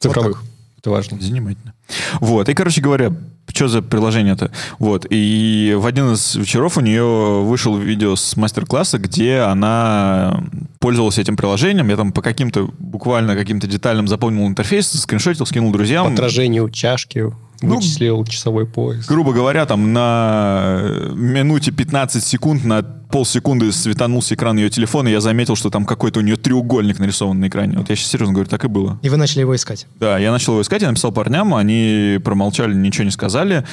[0.00, 0.42] Цифровых.
[0.42, 0.53] Вот
[0.84, 1.18] это важно.
[1.18, 1.72] Занимательно.
[2.20, 2.50] Вот.
[2.50, 3.10] И, короче говоря,
[3.48, 4.50] что за приложение-то?
[4.78, 5.06] Вот.
[5.08, 10.44] И в один из вечеров у нее вышел видео с мастер-класса, где она
[10.80, 11.88] пользовалась этим приложением.
[11.88, 16.06] Я там по каким-то, буквально каким-то деталям запомнил интерфейс, скриншотил, скинул друзьям.
[16.06, 17.32] По отражению чашки,
[17.62, 19.06] ну, вычислил часовой пояс.
[19.06, 20.82] Грубо говоря, там на
[21.14, 26.20] минуте 15 секунд, на полсекунды светанулся экран ее телефона, и я заметил, что там какой-то
[26.20, 27.78] у нее треугольник нарисован на экране.
[27.78, 28.98] Вот я сейчас серьезно говорю, так и было.
[29.02, 29.86] И вы начали его искать?
[30.00, 33.64] Да, я начал его искать, я написал парням, они промолчали, ничего не сказали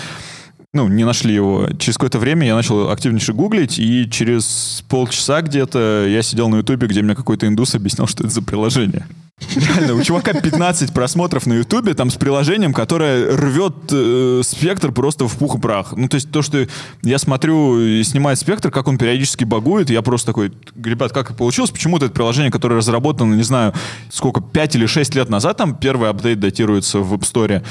[0.74, 1.68] ну, не нашли его.
[1.80, 6.88] Через какое-то время я начал активнейше гуглить, и через полчаса где-то я сидел на Ютубе,
[6.88, 9.06] где мне какой-то индус объяснял, что это за приложение.
[9.56, 15.28] Реально, у чувака 15 просмотров на Ютубе там с приложением, которое рвет э, спектр просто
[15.28, 15.94] в пух и прах.
[15.94, 16.66] Ну, то есть то, что
[17.02, 21.34] я смотрю и снимает спектр, как он периодически багует, я просто такой, ребят, как это
[21.34, 21.72] получилось?
[21.72, 23.74] Почему-то это приложение, которое разработано, не знаю,
[24.10, 27.64] сколько, 5 или 6 лет назад, там первый апдейт датируется в App Store,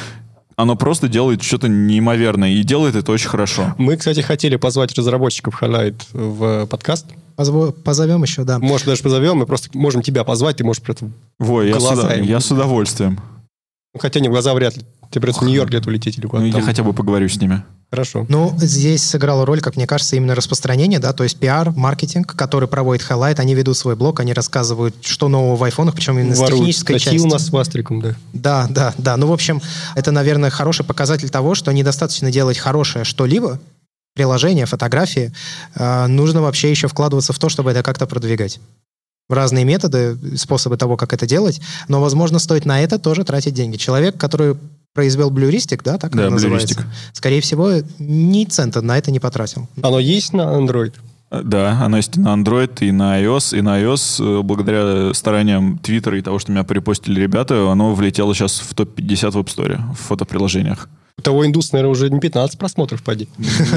[0.63, 3.75] оно просто делает что-то неимоверное, и делает это очень хорошо.
[3.79, 7.07] Мы, кстати, хотели позвать разработчиков Highlight в подкаст.
[7.37, 7.75] Позов...
[7.83, 8.59] Позовем еще, да.
[8.59, 12.17] Может, даже позовем, мы просто можем тебя позвать, ты можешь при этом Во, я, с,
[12.23, 13.21] я с удовольствием.
[13.99, 14.85] Хотя не в глаза вряд ли.
[15.11, 16.49] Тебе придется в Нью-Йорк где-то улететь или куда-то.
[16.49, 17.65] Ну, я хотя бы поговорю с ними.
[17.91, 18.25] Хорошо.
[18.29, 22.69] Ну, здесь сыграла роль, как мне кажется, именно распространение, да, то есть пиар, маркетинг, который
[22.69, 26.53] проводит Highlight, они ведут свой блог, они рассказывают, что нового в айфонах, причем именно Воруют.
[26.53, 27.27] с технической Статьи части.
[27.27, 28.15] у нас с Вастриком, да.
[28.33, 29.17] Да, да, да.
[29.17, 29.61] Ну, в общем,
[29.97, 33.59] это, наверное, хороший показатель того, что недостаточно делать хорошее что-либо,
[34.15, 35.33] приложение, фотографии,
[35.75, 38.61] э, нужно вообще еще вкладываться в то, чтобы это как-то продвигать
[39.29, 43.77] разные методы, способы того, как это делать, но, возможно, стоит на это тоже тратить деньги.
[43.77, 44.57] Человек, который
[44.95, 46.85] произвел блюристик, да, так да, это называется.
[47.13, 49.69] Скорее всего, ни цента на это не потратил.
[49.83, 50.95] Оно есть на Android?
[51.31, 53.57] Да, оно есть на Android и на iOS.
[53.57, 58.35] И на iOS, э, благодаря стараниям Twitter и того, что меня перепостили ребята, оно влетело
[58.35, 60.89] сейчас в топ-50 в App Store, в фотоприложениях.
[61.19, 63.29] У того индуса, наверное, уже не 15 просмотров, поди.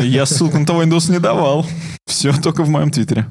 [0.01, 1.65] Я ссылку на того индуса не давал.
[2.07, 3.27] Все только в моем твиттере.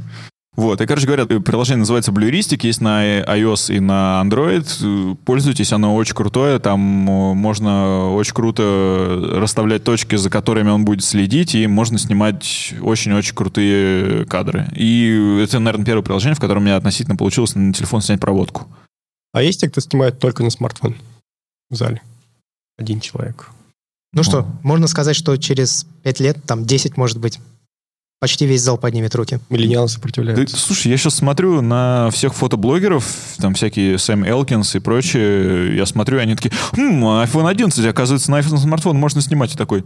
[0.55, 5.17] Вот, и, короче говоря, приложение называется Blueristic, есть на iOS и на Android.
[5.25, 11.55] Пользуйтесь, оно очень крутое, там можно очень круто расставлять точки, за которыми он будет следить,
[11.55, 14.69] и можно снимать очень-очень крутые кадры.
[14.77, 18.69] И это, наверное, первое приложение, в котором у меня относительно получилось на телефон снять проводку.
[19.33, 20.97] А есть те, кто снимает только на смартфон
[21.71, 22.03] в зале?
[22.77, 23.49] Один человек.
[24.13, 27.41] Ну что, можно сказать, что через 5 лет, там 10, может быть,
[28.23, 29.41] почти весь зал поднимет руки.
[29.51, 30.55] Миллениалы сопротивляются.
[30.55, 33.05] Да, слушай, я сейчас смотрю на всех фотоблогеров,
[33.39, 38.39] там всякие Сэм Элкинс и прочие, я смотрю, они такие, хм, iPhone 11, оказывается, на
[38.39, 39.55] iPhone смартфон можно снимать.
[39.55, 39.85] И такой,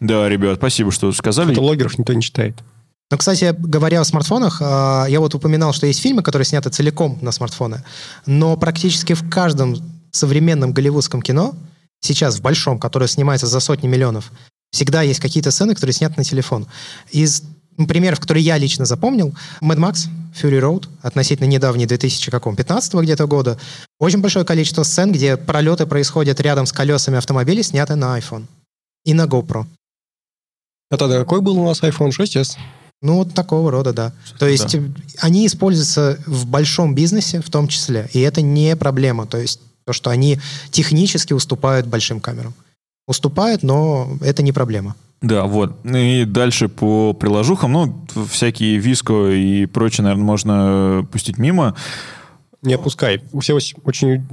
[0.00, 1.50] да, ребят, спасибо, что сказали.
[1.50, 2.56] Фотоблогеров никто не читает.
[3.08, 7.20] Ну, кстати, говоря о смартфонах, а, я вот упоминал, что есть фильмы, которые сняты целиком
[7.22, 7.84] на смартфоны,
[8.26, 9.76] но практически в каждом
[10.10, 11.54] современном голливудском кино,
[12.00, 14.32] сейчас в большом, которое снимается за сотни миллионов,
[14.72, 16.66] всегда есть какие-то сцены, которые сняты на телефон.
[17.12, 17.44] Из
[17.76, 23.58] примеров, которые я лично запомнил, Mad Max, Fury Road, относительно недавний 2015 где-то года,
[23.98, 28.44] очень большое количество сцен, где пролеты происходят рядом с колесами автомобиля, сняты на iPhone
[29.04, 29.66] и на GoPro.
[30.90, 32.56] А тогда какой был у нас iPhone 6s?
[33.02, 34.12] Ну, вот такого рода, да.
[34.38, 35.00] То есть да.
[35.20, 39.26] они используются в большом бизнесе в том числе, и это не проблема.
[39.26, 42.54] То есть то, что они технически уступают большим камерам.
[43.06, 44.96] Уступают, но это не проблема.
[45.22, 45.84] Да, вот.
[45.84, 51.74] И дальше по приложухам, ну, всякие Виско и прочее, наверное, можно пустить мимо.
[52.62, 53.22] Не опускай.
[53.40, 54.26] Все очень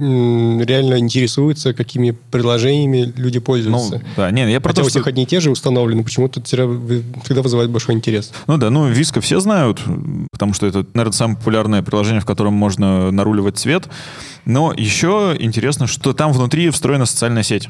[0.64, 3.98] реально интересуются, какими приложениями люди пользуются.
[3.98, 5.10] Ну, да, нет, я про Хотя то, у всех что...
[5.10, 8.32] одни и те же установлены, почему-то всегда вызывает большой интерес.
[8.48, 9.82] Ну да, ну Виско все знают,
[10.32, 13.88] потому что это, наверное, самое популярное приложение, в котором можно наруливать цвет.
[14.46, 17.68] Но еще интересно, что там внутри встроена социальная сеть.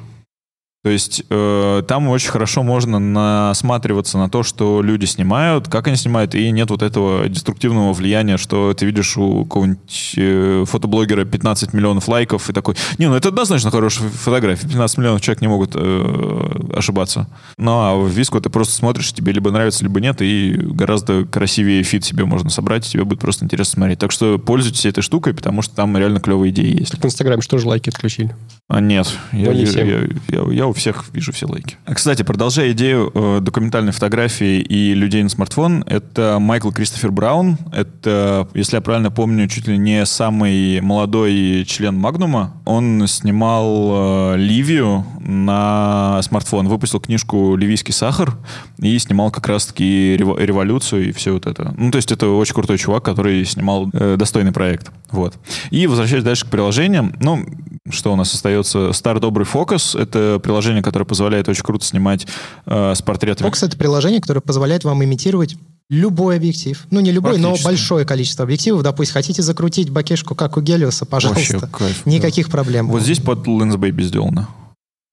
[0.85, 5.97] То есть э, там очень хорошо можно насматриваться на то, что люди снимают, как они
[5.97, 11.73] снимают, и нет вот этого деструктивного влияния, что ты видишь у какого-нибудь э, фотоблогера 15
[11.73, 15.71] миллионов лайков и такой, не, ну это однозначно хорошая фотография, 15 миллионов человек не могут
[15.75, 17.29] э, ошибаться.
[17.57, 21.83] Ну а в VSCO ты просто смотришь, тебе либо нравится, либо нет, и гораздо красивее
[21.83, 23.99] feed себе можно собрать, и тебе будет просто интересно смотреть.
[24.01, 26.93] Так что пользуйтесь этой штукой, потому что там реально клевые идеи есть.
[26.93, 28.37] Так в Инстаграме что же лайки отключили?
[28.69, 31.77] А, нет, я, я, я, я- я всех вижу все лайки.
[31.85, 37.59] А, Кстати, продолжая идею э, документальной фотографии и людей на смартфон, это Майкл Кристофер Браун.
[37.73, 42.55] Это, если я правильно помню, чуть ли не самый молодой член Магнума.
[42.65, 48.37] Он снимал э, Ливию на смартфон, выпустил книжку «Ливийский сахар»
[48.79, 51.75] и снимал как раз-таки рево- революцию и все вот это.
[51.77, 54.91] Ну, то есть это очень крутой чувак, который снимал э, достойный проект.
[55.11, 55.35] Вот.
[55.71, 57.47] И возвращаясь дальше к приложениям, ну,
[57.91, 58.93] что у нас остается?
[58.93, 59.95] Стар Добрый Фокус.
[59.95, 62.27] Это приложение, которое позволяет очень круто снимать
[62.67, 63.47] э, с портретами.
[63.47, 65.57] Фокус— это приложение, которое позволяет вам имитировать
[65.91, 66.87] любой объектив.
[66.91, 68.83] Ну, не любой, но большое количество объективов.
[68.83, 71.59] Допустим, хотите закрутить бакешку, как у Гелиоса, пожалуйста.
[71.59, 72.07] Вообще кайф.
[72.07, 72.89] Никаких проблем.
[72.89, 74.49] Вот здесь под Lens Baby сделано.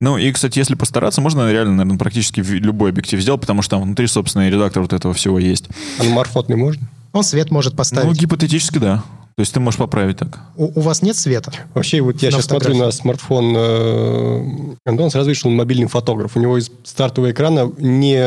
[0.02, 3.84] Ну и, кстати, если постараться, можно реально, наверное, практически любой объектив сделать, потому что там
[3.84, 5.66] внутри, собственно, и редактор вот этого всего есть.
[6.00, 6.88] А морфотный можно?
[7.14, 8.20] Он свет может Ну, поставить.
[8.20, 9.04] гипотетически, да.
[9.36, 10.40] То есть ты можешь поправить так.
[10.58, 11.54] у, у вас нет света?
[11.76, 15.88] Вообще, вот я На сейчас смотрю на смартфон э, Антона, сразу вижу, что он мобильный
[15.88, 16.36] фотограф.
[16.36, 18.18] У него из стартового экрана не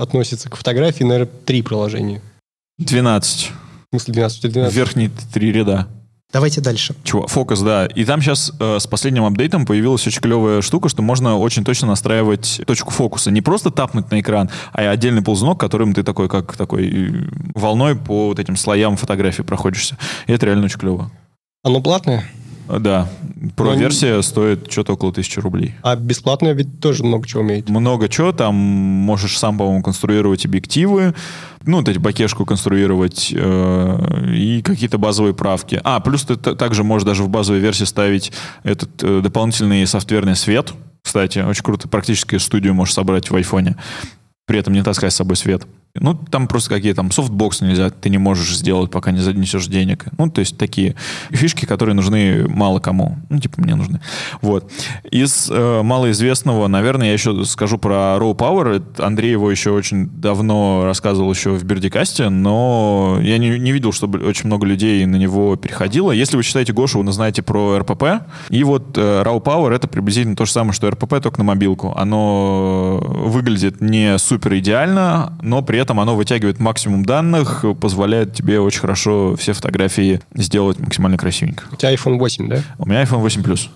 [0.00, 2.22] относится к фотографии, наверное, три приложения.
[2.78, 3.50] 12.
[3.50, 4.76] В смысле, 12, 12.
[4.76, 5.88] Верхние три ряда.
[6.32, 6.94] Давайте дальше.
[7.02, 7.26] Чего?
[7.26, 7.86] Фокус, да.
[7.86, 11.88] И там сейчас э, с последним апдейтом появилась очень клевая штука, что можно очень точно
[11.88, 13.32] настраивать точку фокуса.
[13.32, 17.10] Не просто тапнуть на экран, а отдельный ползунок, которым ты такой, как такой э,
[17.54, 19.96] волной по вот этим слоям фотографии проходишься.
[20.28, 21.10] И это реально очень клево.
[21.64, 22.24] Оно платное,
[22.78, 23.08] Да.
[23.36, 25.74] Ну, Про-версия стоит что-то около тысячи рублей.
[25.82, 27.68] а бесплатное ведь тоже много чего умеет.
[27.68, 31.14] Много чего, там можешь сам, по-моему, конструировать объективы,
[31.64, 35.80] ну, вот эти бокешку конструировать э, и какие-то базовые правки.
[35.84, 40.72] А, плюс ты также можешь даже в базовой версии ставить этот э, дополнительный софтверный свет.
[41.02, 41.86] Кстати, очень круто.
[41.88, 43.76] Практически студию можешь собрать в айфоне.
[44.46, 45.66] При этом не таскать с собой свет.
[45.94, 50.06] Ну, там просто какие там софтбокс нельзя, ты не можешь сделать, пока не занесешь денег.
[50.18, 50.94] Ну, то есть такие
[51.30, 53.18] фишки, которые нужны мало кому.
[53.28, 54.00] Ну, типа мне нужны.
[54.40, 54.70] Вот.
[55.10, 59.02] Из э, малоизвестного, наверное, я еще скажу про Raw Power.
[59.02, 63.90] Андрей его еще очень давно рассказывал еще в BeardyCast е, но я не, не видел,
[63.92, 66.12] чтобы очень много людей на него переходило.
[66.12, 68.04] Если вы читаете Гошу, вы знаете про РПП.
[68.50, 71.92] И вот э, Raw Power это приблизительно то же самое, что РПП, только на мобилку.
[71.96, 78.80] Оно выглядит не супер идеально, но при этом оно вытягивает максимум данных, позволяет тебе очень
[78.80, 81.64] хорошо все фотографии сделать максимально красивенько.
[81.72, 82.62] У тебя iPhone 8, да?
[82.78, 83.68] У меня iPhone 8 Plus.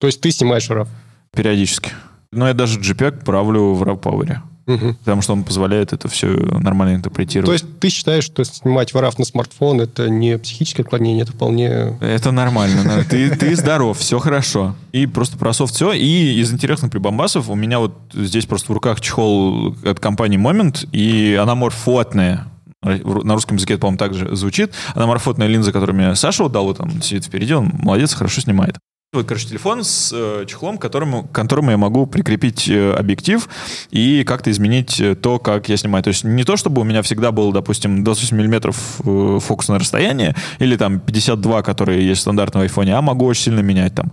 [0.00, 0.88] То есть ты снимаешь RAW.
[1.32, 1.90] Периодически.
[2.32, 4.38] Но я даже JPEG правлю в RAW Power.
[4.66, 4.96] Мгм.
[4.96, 7.46] Потому что он позволяет это все нормально интерпретировать.
[7.46, 11.32] То есть ты считаешь, что снимать в RAW на смартфон это не психическое отклонение, это
[11.32, 11.98] вполне...
[12.00, 13.04] Это нормально.
[13.08, 14.74] Ты, ты здоров, все хорошо.
[14.92, 15.92] И просто про софт все.
[15.92, 20.88] И из интересных прибамбасов у меня вот здесь просто в руках чехол от компании Moment,
[20.92, 22.46] и она морфотная.
[22.82, 24.72] На русском языке это, по-моему, также звучит.
[24.94, 28.40] Она морфотная линза, которую мне Саша вот дал, вот он сидит впереди, он молодец, хорошо
[28.42, 28.76] снимает.
[29.14, 33.48] Вот, короче, телефон с э, чехлом, к которому, к которому я могу прикрепить э, объектив
[33.92, 36.02] и как-то изменить э, то, как я снимаю.
[36.02, 40.34] То есть не то, чтобы у меня всегда был, допустим, 28 миллиметров э, фокусное расстояние
[40.58, 44.10] или там 52, которые есть в стандартном айфоне, а могу очень сильно менять там.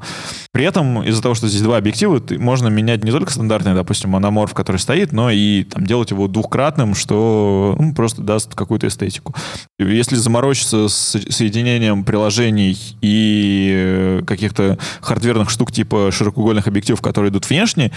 [0.51, 4.15] При этом из-за того, что здесь два объектива, ты- можно менять не только стандартный, допустим,
[4.15, 9.33] аноморф, который стоит, но и там делать его двухкратным, что ну, просто даст какую-то эстетику.
[9.79, 17.49] Если заморочиться с соединением приложений и э, каких-то хардверных штук типа широкоугольных объективов, которые идут
[17.49, 17.91] внешне,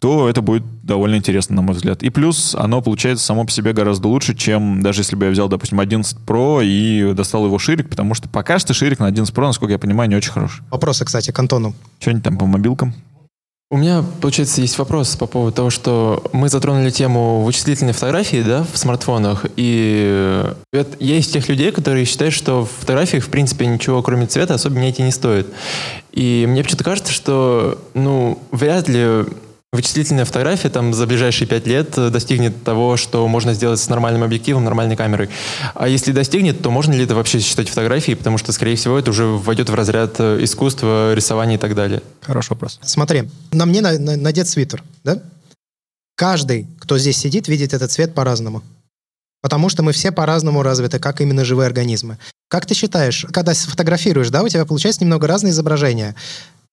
[0.00, 2.02] то это будет довольно интересно, на мой взгляд.
[2.02, 5.48] И плюс оно получается само по себе гораздо лучше, чем даже если бы я взял,
[5.48, 9.42] допустим, 11 Pro и достал его ширик, потому что пока что ширик на 11 Pro,
[9.42, 10.62] насколько я понимаю, не очень хороший.
[10.70, 11.74] Вопросы, кстати, к Антону.
[12.00, 12.94] Что-нибудь там по мобилкам?
[13.72, 18.64] У меня, получается, есть вопрос по поводу того, что мы затронули тему вычислительной фотографии, да,
[18.64, 24.02] в смартфонах, и я из тех людей, которые считают, что в фотографиях, в принципе, ничего
[24.02, 25.46] кроме цвета особо менять и не стоит.
[26.10, 29.24] И мне почему-то кажется, что, ну, вряд ли
[29.80, 34.22] вычислительная фотография там за ближайшие пять лет э, достигнет того, что можно сделать с нормальным
[34.24, 35.30] объективом, нормальной камерой.
[35.74, 39.10] А если достигнет, то можно ли это вообще считать фотографией, потому что, скорее всего, это
[39.10, 42.02] уже войдет в разряд э, искусства, рисования и так далее.
[42.22, 42.80] Хороший вопрос.
[42.82, 45.22] Смотри, на мне на- на- надет свитер, да?
[46.16, 48.62] Каждый, кто здесь сидит, видит этот цвет по-разному.
[49.40, 52.18] Потому что мы все по-разному развиты, как именно живые организмы.
[52.48, 56.14] Как ты считаешь, когда сфотографируешь, да, у тебя получается немного разные изображения.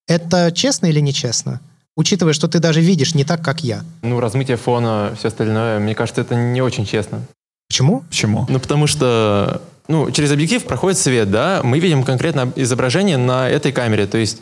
[0.07, 1.61] Это честно или нечестно?
[1.97, 3.83] Учитывая, что ты даже видишь не так, как я.
[4.03, 7.21] Ну, размытие фона, все остальное, мне кажется, это не очень честно.
[7.67, 8.05] Почему?
[8.09, 8.45] Почему?
[8.47, 13.71] Ну, потому что ну, через объектив проходит свет, да, мы видим конкретно изображение на этой
[13.71, 14.05] камере.
[14.05, 14.41] То есть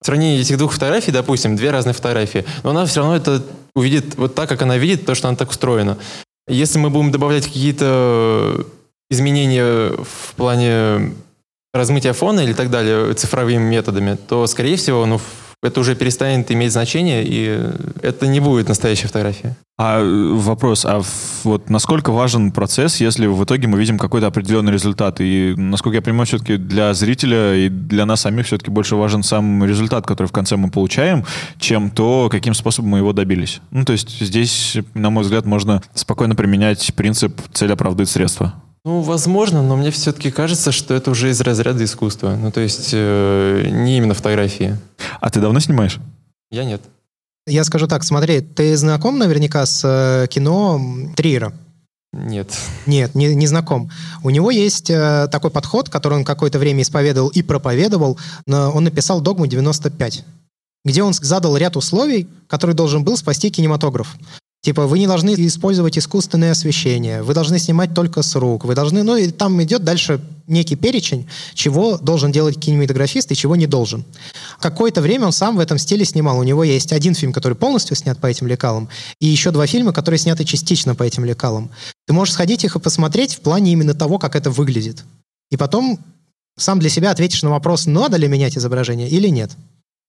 [0.00, 3.42] в сравнении этих двух фотографий, допустим, две разные фотографии, но она все равно это
[3.74, 5.98] увидит вот так, как она видит, то, что она так устроена.
[6.48, 8.66] Если мы будем добавлять какие-то
[9.10, 11.14] изменения в плане
[11.72, 15.20] размытия фона или так далее цифровыми методами, то, скорее всего, ну,
[15.62, 17.70] это уже перестанет иметь значение, и
[18.02, 19.56] это не будет настоящая фотография.
[19.78, 21.02] А э, вопрос, а
[21.44, 25.20] вот насколько важен процесс, если в итоге мы видим какой-то определенный результат?
[25.20, 29.64] И, насколько я понимаю, все-таки для зрителя и для нас самих все-таки больше важен сам
[29.64, 31.24] результат, который в конце мы получаем,
[31.58, 33.60] чем то, каким способом мы его добились.
[33.70, 38.54] Ну, то есть здесь, на мой взгляд, можно спокойно применять принцип «цель оправдывает средства».
[38.84, 42.34] Ну, возможно, но мне все-таки кажется, что это уже из разряда искусства.
[42.34, 44.76] Ну, то есть э, не именно фотографии.
[45.20, 45.98] А ты давно снимаешь?
[46.50, 46.82] Я нет.
[47.46, 50.80] Я скажу так, смотри, ты знаком наверняка с э, кино
[51.14, 51.52] Триера?
[52.12, 52.52] Нет.
[52.86, 53.90] Нет, не, не знаком.
[54.22, 58.18] У него есть э, такой подход, который он какое-то время исповедовал и проповедовал.
[58.46, 60.24] Но он написал «Догму 95»,
[60.84, 64.16] где он задал ряд условий, который должен был спасти кинематограф.
[64.62, 69.02] Типа, вы не должны использовать искусственное освещение, вы должны снимать только с рук, вы должны...
[69.02, 74.04] Ну, и там идет дальше некий перечень, чего должен делать кинематографист и чего не должен.
[74.60, 76.38] Какое-то время он сам в этом стиле снимал.
[76.38, 78.88] У него есть один фильм, который полностью снят по этим лекалам,
[79.18, 81.70] и еще два фильма, которые сняты частично по этим лекалам.
[82.06, 85.02] Ты можешь сходить их и посмотреть в плане именно того, как это выглядит.
[85.50, 85.98] И потом
[86.56, 89.50] сам для себя ответишь на вопрос, надо ли менять изображение или нет.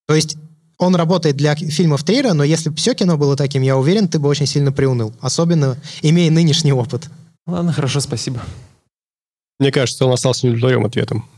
[0.06, 0.36] То есть
[0.78, 4.18] он работает для фильмов Трейра, но если бы все кино было таким, я уверен, ты
[4.18, 5.12] бы очень сильно приуныл.
[5.20, 7.08] Особенно имея нынешний опыт.
[7.46, 8.40] Ладно, хорошо, спасибо.
[9.60, 11.28] Мне кажется, он остался неудовлетворенным ответом.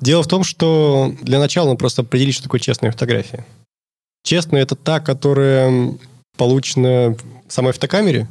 [0.00, 3.44] Дело в том, что для начала нужно просто определить, что такое честная фотография.
[4.22, 5.94] Честная– это та, которая
[6.36, 7.16] получена
[7.46, 8.28] в самой фотокамере.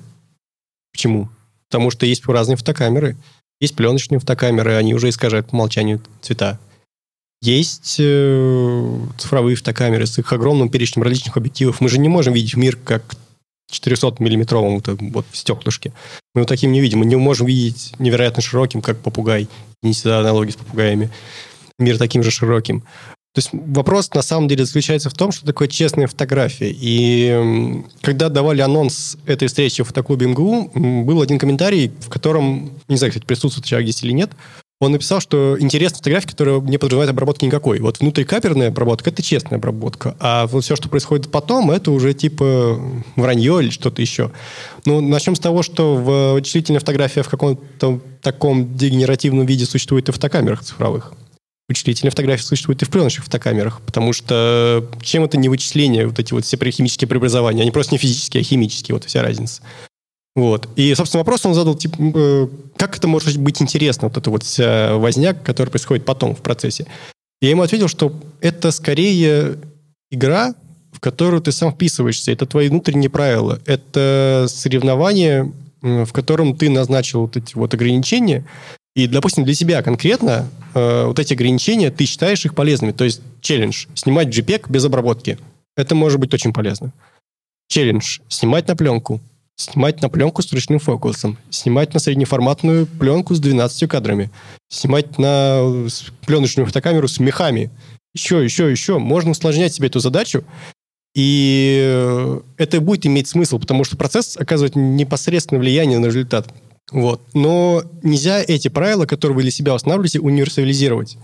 [0.91, 1.29] Почему?
[1.69, 3.15] Потому что есть разные фотокамеры.
[3.59, 6.59] Есть пленочные фотокамеры, они уже искажают по умолчанию цвета.
[7.41, 11.79] Есть э, цифровые фотокамеры с их огромным перечнем различных объективов.
[11.79, 13.15] Мы же не можем видеть мир как
[13.71, 15.93] 400-миллиметровым вот, вот в стеклышке.
[16.35, 16.99] Мы его таким не видим.
[16.99, 19.47] Мы не можем видеть невероятно широким, как попугай.
[19.81, 21.09] Не всегда аналогии с попугаями.
[21.77, 22.83] Мир таким же широким.
[23.33, 26.75] То есть вопрос на самом деле заключается в том, что такое честная фотография.
[26.75, 32.97] И когда давали анонс этой встречи в фотоклубе МГУ, был один комментарий, в котором, не
[32.97, 34.31] знаю, кстати, присутствует человек здесь или нет,
[34.79, 37.79] он написал, что интересная фотография, которая не подразумевает обработки никакой.
[37.79, 40.15] Вот внутрикамерная обработка– это честная обработка.
[40.19, 42.79] А вот все, что происходит потом, это уже типа
[43.17, 44.31] вранье или что-то еще.
[44.85, 50.11] Ну, начнем с того, что в вычислительной фотографии в каком-то таком дегенеративном виде существует и
[50.13, 51.13] в фотокамерах цифровых.
[51.67, 56.33] Вычислительная фотография существует и в пленочных фотокамерах, потому что чем это не вычисление, вот эти
[56.33, 59.61] вот все химические преобразования, они просто не физические, а химические, вот вся разница.
[60.39, 60.69] Вот.
[60.77, 64.43] И, собственно, вопрос он задал, типа, э, как это может быть интересно, вот эта вот
[64.43, 66.87] вся возня, которая происходит потом в процессе.
[67.41, 69.57] Я ему ответил, что это скорее
[70.09, 70.55] игра,
[70.93, 72.31] в которую ты сам вписываешься.
[72.31, 73.59] Это твои внутренние правила.
[73.65, 78.45] Это соревнование, в котором ты назначил вот эти вот ограничения.
[78.95, 82.93] И, допустим, для себя конкретно э, вот эти ограничения, ты считаешь их полезными.
[82.93, 85.37] То есть челлендж– снимать JPEG без обработки.
[85.75, 86.93] Это может быть очень полезно.
[87.67, 89.19] Челлендж– снимать на пленку.
[89.59, 91.37] Снимать на пленку с ручным фокусом.
[91.49, 94.31] Снимать на среднеформатную пленку с 12 кадрами.
[94.69, 95.87] Снимать на э,
[96.25, 97.69] пленочную фотокамеру с мехами.
[98.13, 98.99] Еще, еще, еще.
[98.99, 100.45] Можно усложнять себе эту задачу.
[101.13, 106.47] И э, это будет иметь смысл, потому что процесс оказывает непосредственное влияние на результат.
[106.89, 107.21] Вот.
[107.33, 111.17] Но нельзя эти правила, которые вы для себя устанавливаете, универсализировать.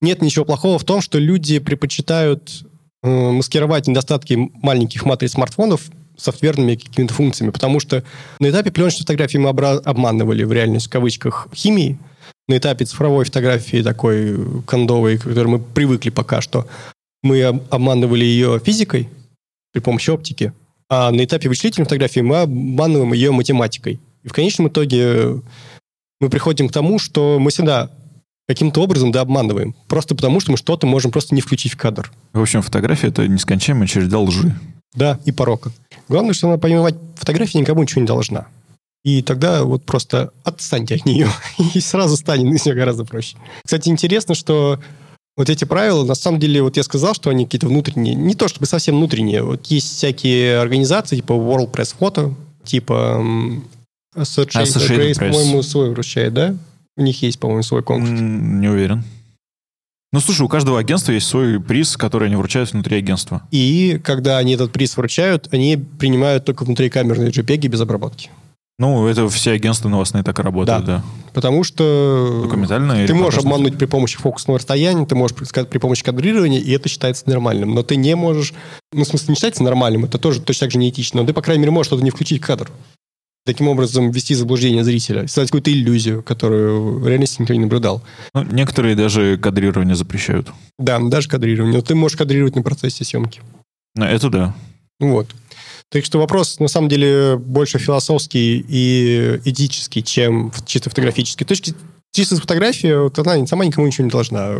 [0.00, 2.64] Нет ничего плохого в том, что люди предпочитают
[3.02, 8.02] э, маскировать недостатки маленьких матриц смартфонов софтверными какими-то функциями, потому что
[8.40, 11.98] на этапе пленочной фотографии мы обманывали в реальность, в кавычках, химии,
[12.48, 16.66] на этапе цифровой фотографии такой кондовой, к которой мы привыкли пока что,
[17.22, 19.08] мы об- обманывали ее физикой
[19.72, 20.52] при помощи оптики,
[20.88, 24.00] а на этапе вычислительной фотографии мы обманываем ее математикой.
[24.22, 25.42] И в конечном итоге
[26.20, 27.90] мы приходим к тому, что мы всегда
[28.48, 29.74] каким-то образом да обманываем.
[29.88, 32.12] Просто потому, что мы что-то можем просто не включить в кадр.
[32.32, 34.54] В общем, фотография— это нескончаемая череда лжи.
[34.96, 35.70] Да, и порока.
[36.08, 38.46] Главное, что надо понимать, фотография никому ничего не должна.
[39.04, 41.28] И тогда вот просто отстаньте от нее,
[41.74, 43.36] и сразу станет все гораздо проще.
[43.64, 44.80] Кстати, интересно, что
[45.36, 48.48] вот эти правила, на самом деле, вот я сказал, что они какие-то внутренние, не то
[48.48, 52.34] чтобы совсем внутренние, вот есть всякие организации, типа World Press Photo,
[52.64, 53.22] типа
[54.16, 56.56] Associated, Associated Press, по-моему, свой вручает, да?
[56.96, 58.10] У них есть, по-моему, свой конкурс.
[58.18, 59.04] Не уверен.
[60.12, 63.42] Ну, слушай, у каждого агентства есть свой приз, который они вручают внутри агентства.
[63.50, 68.30] И когда они этот приз вручают, они принимают только внутрикамерные JPEG без обработки.
[68.78, 71.02] Ну, это все агентства новостные так и работают, да.
[71.32, 76.04] Потому что Документальные ты можешь обмануть при помощи фокусного расстояния, ты можешь сказать при помощи
[76.04, 77.74] кадрирования, и это считается нормальным.
[77.74, 78.52] Но ты не можешь...
[78.92, 81.40] Ну, в смысле, не считается нормальным, это тоже точно так же неэтично, но ты, по
[81.40, 82.70] крайней мере, можешь что-то не включить в кадр.
[83.46, 88.02] Таким образом, ввести заблуждение зрителя, создать какую-то иллюзию, которую в реальности никто не наблюдал.
[88.34, 90.48] Ну, некоторые даже кадрирование запрещают.
[90.80, 91.76] Да, даже кадрирование.
[91.76, 93.40] Но ты можешь кадрировать на процессе съемки.
[93.94, 94.54] Ну, это да.
[94.98, 95.28] Вот.
[95.92, 101.46] Так что вопрос, на самом деле, больше философский и этический, чем чисто фотографический.
[101.46, 101.72] Точки
[102.12, 104.56] чисто с фотографии, вот она сама никому ничего не должна.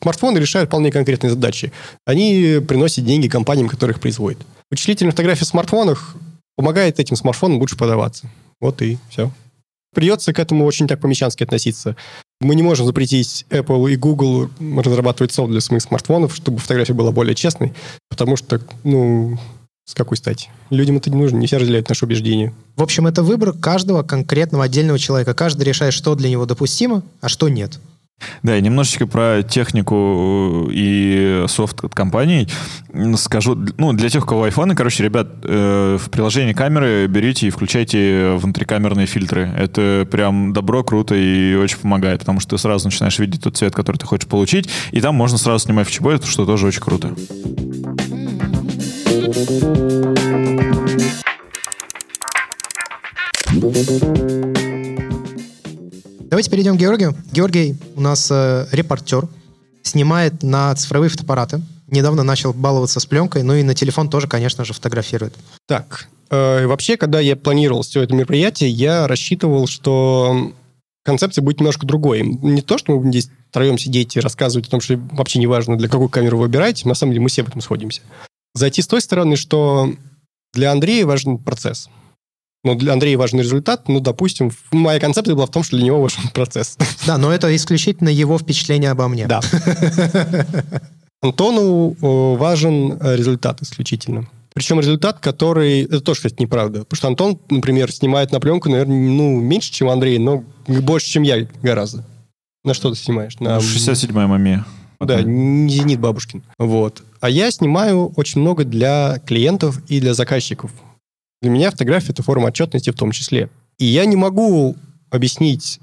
[0.00, 1.70] Смартфоны решают вполне конкретные задачи.
[2.04, 4.40] Они приносят деньги компаниям, которые их производят.
[4.68, 6.16] Вычислительная фотография в смартфонах
[6.56, 8.28] помогает этим смартфонам лучше продаваться.
[8.60, 9.30] Вот и все.
[9.94, 11.96] Придется к этому очень так по-мещански относиться.
[12.40, 17.12] Мы не можем запретить Apple и Google разрабатывать софт для своих смартфонов, чтобы фотография была
[17.12, 17.72] более честной,
[18.10, 19.38] потому что, ну,
[19.86, 20.50] с какой стати?
[20.68, 22.52] Людям это не нужно, не все разделяют наши убеждения.
[22.74, 25.32] В общем, это выбор каждого конкретного отдельного человека.
[25.32, 27.80] Каждый решает, что для него допустимо, а что нет.
[28.42, 32.48] Да, и немножечко про технику и софт от компаний
[32.96, 33.56] М, скажу.
[33.76, 38.36] Ну, для тех, у кого айфоны, короче, ребят, э, в приложении камеры берите и включайте
[38.36, 39.52] внутрикамерные фильтры.
[39.56, 43.74] Это прям добро, круто и очень помогает, потому что ты сразу начинаешь видеть тот цвет,
[43.74, 47.14] который ты хочешь получить, и там можно сразу снимать в чебой, что тоже очень круто.
[56.28, 57.14] Давайте перейдем к Георгию.
[57.30, 59.28] Георгий у нас э, репортер,
[59.82, 61.62] снимает на цифровые фотоаппараты.
[61.86, 65.34] Недавно начал баловаться с пленкой, ну и на телефон тоже, конечно же, фотографирует.
[65.66, 70.52] Так, э, вообще, когда я планировал все это мероприятие, я рассчитывал, что
[71.04, 72.22] концепция будет немножко другой.
[72.22, 75.46] Не то, что мы будем здесь втроем сидеть и рассказывать о том, что вообще не
[75.46, 78.02] важно, для какой камеры вы выбираете, на самом деле мы все в этом сходимся.
[78.54, 79.94] Зайти с той стороны, что
[80.54, 81.88] для Андрея важен процесс.
[82.64, 83.88] Но для Андрея важен результат.
[83.88, 86.76] Ну, допустим, моя концепция была в том, что для него важен процесс.
[87.06, 89.26] Да, но это исключительно его впечатление обо мне.
[89.26, 89.40] Да.
[91.22, 94.28] Антону э, важен э, результат исключительно.
[94.54, 95.82] Причем результат, который...
[95.82, 96.84] Это тоже, кстати, неправда.
[96.84, 101.24] Потому что Антон, например, снимает на пленку, наверное, ну, меньше, чем Андрей, но больше, чем
[101.24, 102.04] я гораздо.
[102.64, 103.38] На что ты снимаешь?
[103.38, 103.58] На...
[103.58, 104.64] 67-я маме.
[105.00, 106.42] Да, не «Зенит» Бабушкин.
[106.58, 107.02] Вот.
[107.20, 110.70] А я снимаю очень много для клиентов и для заказчиков.
[111.42, 113.50] Для меня фотография— это форма отчетности в том числе.
[113.78, 114.76] И я не могу
[115.10, 115.80] объяснить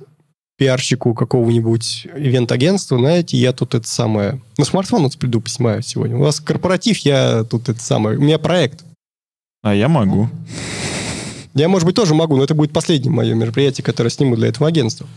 [0.57, 4.41] пиарщику какого-нибудь ивент-агентства, знаете, я тут это самое...
[4.57, 6.15] На смартфон вот приду, поснимаю сегодня.
[6.15, 8.17] У вас корпоратив, я тут это самое...
[8.17, 8.83] У меня проект.
[9.61, 10.29] А я могу.
[11.53, 14.67] Я, может быть, тоже могу, но это будет последнее мое мероприятие, которое сниму для этого
[14.67, 15.07] агентства.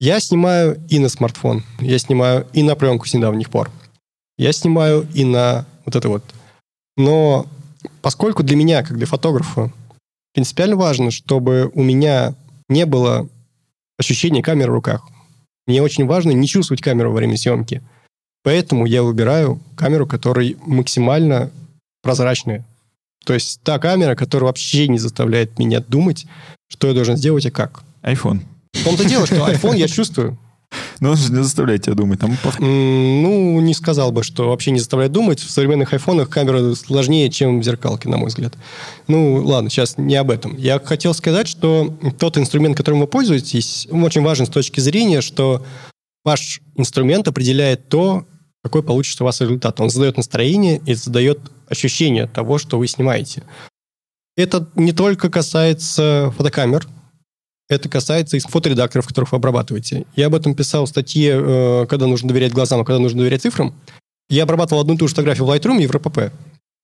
[0.00, 3.70] Я снимаю и на смартфон, я снимаю и на пленку с недавних пор.
[4.36, 6.24] Я снимаю и на вот это вот.
[6.96, 7.46] Но
[8.02, 9.72] поскольку для меня, как для фотографа,
[10.32, 12.34] принципиально важно, чтобы у меня
[12.68, 13.28] не было
[13.98, 15.08] ощущения камеры в руках.
[15.66, 17.82] Мне очень важно не чувствовать камеру во время съемки.
[18.42, 21.50] Поэтому я выбираю камеру, которая максимально
[22.02, 22.64] прозрачная.
[23.24, 26.26] То есть та камера, которая вообще не заставляет меня думать,
[26.68, 27.82] что я должен сделать и как.
[28.02, 28.40] iPhone.
[28.74, 30.36] В том-то дело, что iPhone я чувствую.
[31.00, 32.20] Но он же не заставляет тебя думать.
[32.20, 35.40] Там Ну, не сказал бы, что вообще не заставляет думать.
[35.40, 38.54] В современных айфонах камера сложнее, чем в зеркалке, на мой взгляд.
[39.08, 40.56] Ну, ладно, сейчас не об этом.
[40.56, 45.64] Я хотел сказать, что тот инструмент, которым вы пользуетесь, очень важен с точки зрения, что
[46.24, 48.26] ваш инструмент определяет то,
[48.62, 49.80] какой получится у вас результат.
[49.80, 51.38] Он задает настроение и задает
[51.68, 53.42] ощущение того, что вы снимаете.
[54.36, 56.88] Это не только касается фотокамер,
[57.68, 60.04] это касается и фоторедакторов, которых вы обрабатываете.
[60.16, 63.42] Я об этом писал в статье э, «Когда нужно доверять глазам, а когда нужно доверять
[63.42, 63.74] цифрам».
[64.28, 66.32] Я обрабатывал одну и ту же фотографию в Lightroom и в РПП.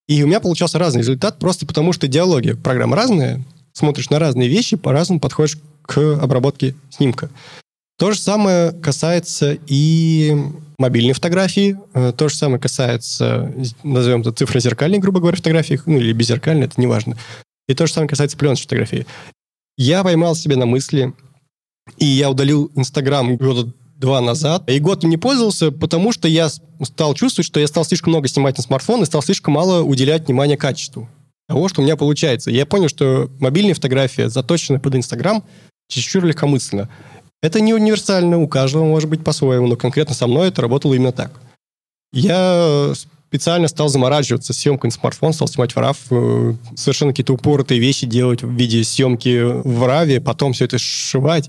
[0.09, 4.49] И у меня получался разный результат, просто потому что диалоги программы разные, смотришь на разные
[4.49, 7.31] вещи, по-разному подходишь к обработке снимка.
[7.99, 10.35] То же самое касается и
[10.79, 13.53] мобильной фотографии, э, то же самое касается,
[13.83, 17.19] назовем это цифрозеркальной, грубо говоря, фотографии, ну или беззеркальной, это неважно.
[17.69, 19.07] И то же самое касается пленочной фотографии.
[19.83, 21.15] Я поймал себя на мысли,
[21.97, 26.51] и я удалил Инстаграм года два назад, и год им не пользовался, потому что я
[26.51, 30.27] стал чувствовать, что я стал слишком много снимать на смартфон и стал слишком мало уделять
[30.27, 31.09] внимания качеству
[31.49, 32.51] того, что у меня получается.
[32.51, 35.43] Я понял, что мобильная фотография, заточенная под Инстаграм,
[35.89, 36.91] чересчур легкомысленно.
[37.43, 41.13] Это не универсально, у каждого может быть по-своему, но конкретно со мной это работало именно
[41.13, 41.41] так.
[42.13, 42.93] Я
[43.31, 48.05] специально стал заморачиваться съемкой на смартфон, стал снимать в RAW, э, совершенно какие-то упоротые вещи
[48.05, 51.49] делать в виде съемки в RAW, потом все это сшивать.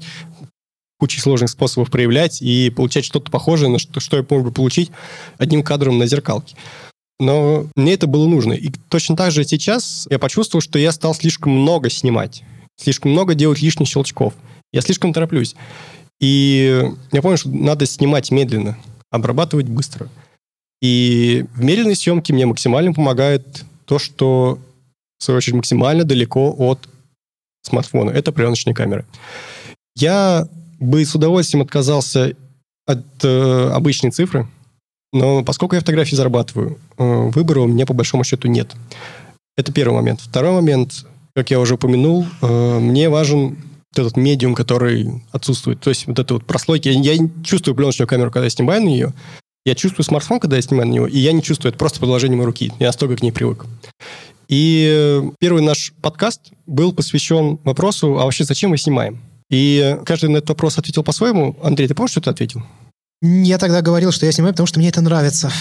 [1.00, 4.92] кучей сложных способов проявлять и получать что-то похожее на что, что я могу получить
[5.40, 6.56] одним кадром на зеркалке.
[7.20, 8.54] Но мне это было нужно.
[8.54, 12.44] И точно так же сейчас я почувствовал, что я стал слишком много снимать,
[12.80, 14.36] слишком много делать лишних щелчков.
[14.72, 15.56] Я слишком тороплюсь.
[16.20, 18.78] И я понял, что надо снимать медленно,
[19.10, 20.08] обрабатывать быстро.
[20.82, 24.58] И в медленной съемке мне максимально помогает то, что,
[25.20, 26.90] в свою очередь, максимально далеко от
[27.62, 28.10] смартфона.
[28.10, 29.06] Это пленочные камеры.
[29.96, 30.48] Я
[30.80, 32.36] бы с удовольствием отказался
[32.88, 34.48] от э, обычной цифры,
[35.14, 38.76] но поскольку я фотографии зарабатываю, э, выбора у меня по большому счету нет.
[39.58, 40.22] Это первый момент.
[40.22, 41.06] Второй момент,
[41.36, 43.58] как я уже упомянул, э, мне важен
[43.96, 45.82] этот медиум, который отсутствует.
[45.82, 46.88] То есть вот это вот прослойки.
[46.88, 49.14] Я, я чувствую пленочную камеру, когда я снимаю на нее.
[49.64, 52.36] Я чувствую смартфон, когда я снимаю на него, и я не чувствую это просто продолжение
[52.36, 52.74] моей руки.
[52.80, 53.66] Я настолько к ней привык.
[54.47, 59.22] И э, первый наш подкаст был посвящен вопросу, а вообще зачем мы снимаем?
[59.51, 61.55] И каждый на этот вопрос ответил по-своему.
[61.62, 62.64] Андрей, ты помнишь, что ты ответил?
[63.22, 65.51] Я тогда говорил, что я снимаю, потому что мне это нравится.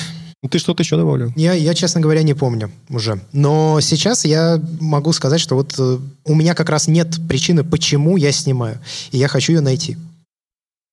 [0.43, 1.35] Ну, ты что-то еще добавлю?
[1.37, 3.21] Я, я, честно говоря, не помню уже.
[3.33, 8.17] Но сейчас я могу сказать, что вот э, у меня как раз нет причины, почему
[8.17, 8.81] я снимаю.
[9.11, 9.99] И я хочу ее найти.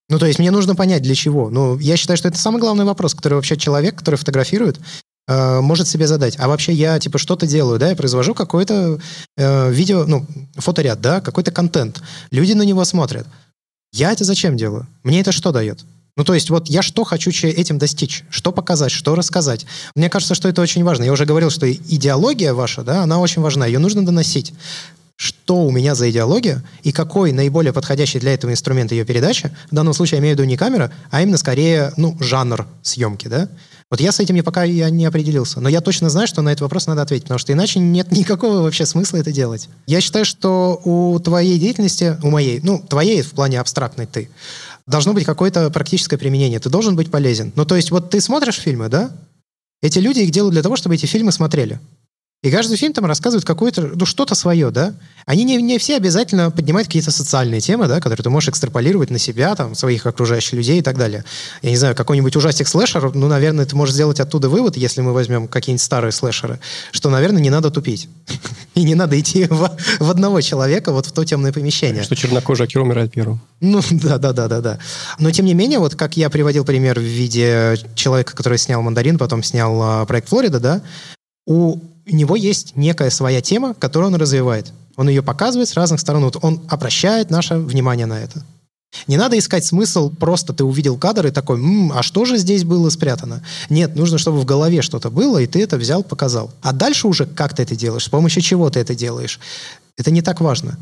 [0.09, 1.49] Ну, то есть мне нужно понять, для чего.
[1.49, 4.79] Ну, я считаю, что это самый главный вопрос, который вообще человек, который фотографирует,
[5.27, 6.35] э, может себе задать.
[6.39, 8.99] А вообще я, типа, что-то делаю, да, я произвожу какое-то
[9.35, 12.01] э, видео, ну, фоторяд, да, какой-то контент.
[12.31, 13.27] Люди на него смотрят.
[13.91, 14.87] Я это зачем делаю?
[15.03, 15.83] Мне это что дает?
[16.15, 19.65] Ну, то есть вот я что хочу этим достичь, что показать, что рассказать.
[19.95, 21.03] Мне кажется, что это очень важно.
[21.03, 24.53] Я уже говорил, что идеология ваша, да, она очень важна, ее нужно доносить.
[25.17, 29.75] Что у меня за идеология и какой наиболее подходящий для этого инструмент ее передачи, в
[29.75, 33.49] данном случае я имею в виду не камера, а именно скорее, ну, жанр съемки, да.
[33.89, 35.59] Вот я с этим пока я не определился.
[35.59, 38.61] Но я точно знаю, что на этот вопрос надо ответить, потому что иначе нет никакого
[38.61, 39.69] вообще смысла это делать.
[39.87, 44.29] Я считаю, что у твоей деятельности, у моей, ну, твоей в плане абстрактной ты,
[44.85, 46.59] должно быть какое-то практическое применение.
[46.59, 47.53] Ты должен быть полезен.
[47.55, 49.09] Ну, то есть, вот ты смотришь фильмы, да?
[49.81, 51.79] Эти люди их делают для того, чтобы эти фильмы смотрели.
[52.43, 54.93] И каждый фильм там рассказывает какое-то, ну, что-то свое, да?
[55.25, 59.17] Они не, не все обязательно поднимают какие-то социальные темы, да, которые ты можешь экстраполировать на
[59.17, 61.25] себя, там, своих окружающих людей и так далее.
[61.63, 65.13] Я не знаю, какой-нибудь ужастик слэшер, ну, наверное, ты можешь сделать оттуда вывод, если мы
[65.13, 66.59] возьмем какие-нибудь старые слэшеры,
[66.91, 68.07] что, наверное, не надо тупить.
[68.75, 72.03] И не надо идти в, в одного человека вот в то темное помещение.
[72.03, 73.41] Что чернокожий актер умирает первым.
[73.61, 74.79] Ну, да, да, да, да, да.
[75.17, 79.17] Но, тем не менее, вот как я приводил пример в виде человека, который снял «Мандарин»,
[79.17, 80.81] потом снял а, проект «Флорида», да,
[81.47, 81.79] у
[82.09, 84.71] у него есть некая своя тема, которую он развивает.
[84.95, 86.23] Он ее показывает с разных сторон.
[86.23, 88.43] Вот он обращает наше внимание на это.
[89.05, 92.63] Не надо искать смысл, просто ты увидел кадр и такой, М, а что же здесь
[92.63, 93.43] было спрятано?
[93.69, 96.51] Нет, нужно, чтобы в голове что-то было, и ты это взял, показал.
[96.61, 99.39] А дальше уже как ты это делаешь, с помощью чего ты это делаешь,
[99.97, 100.79] это не так важно.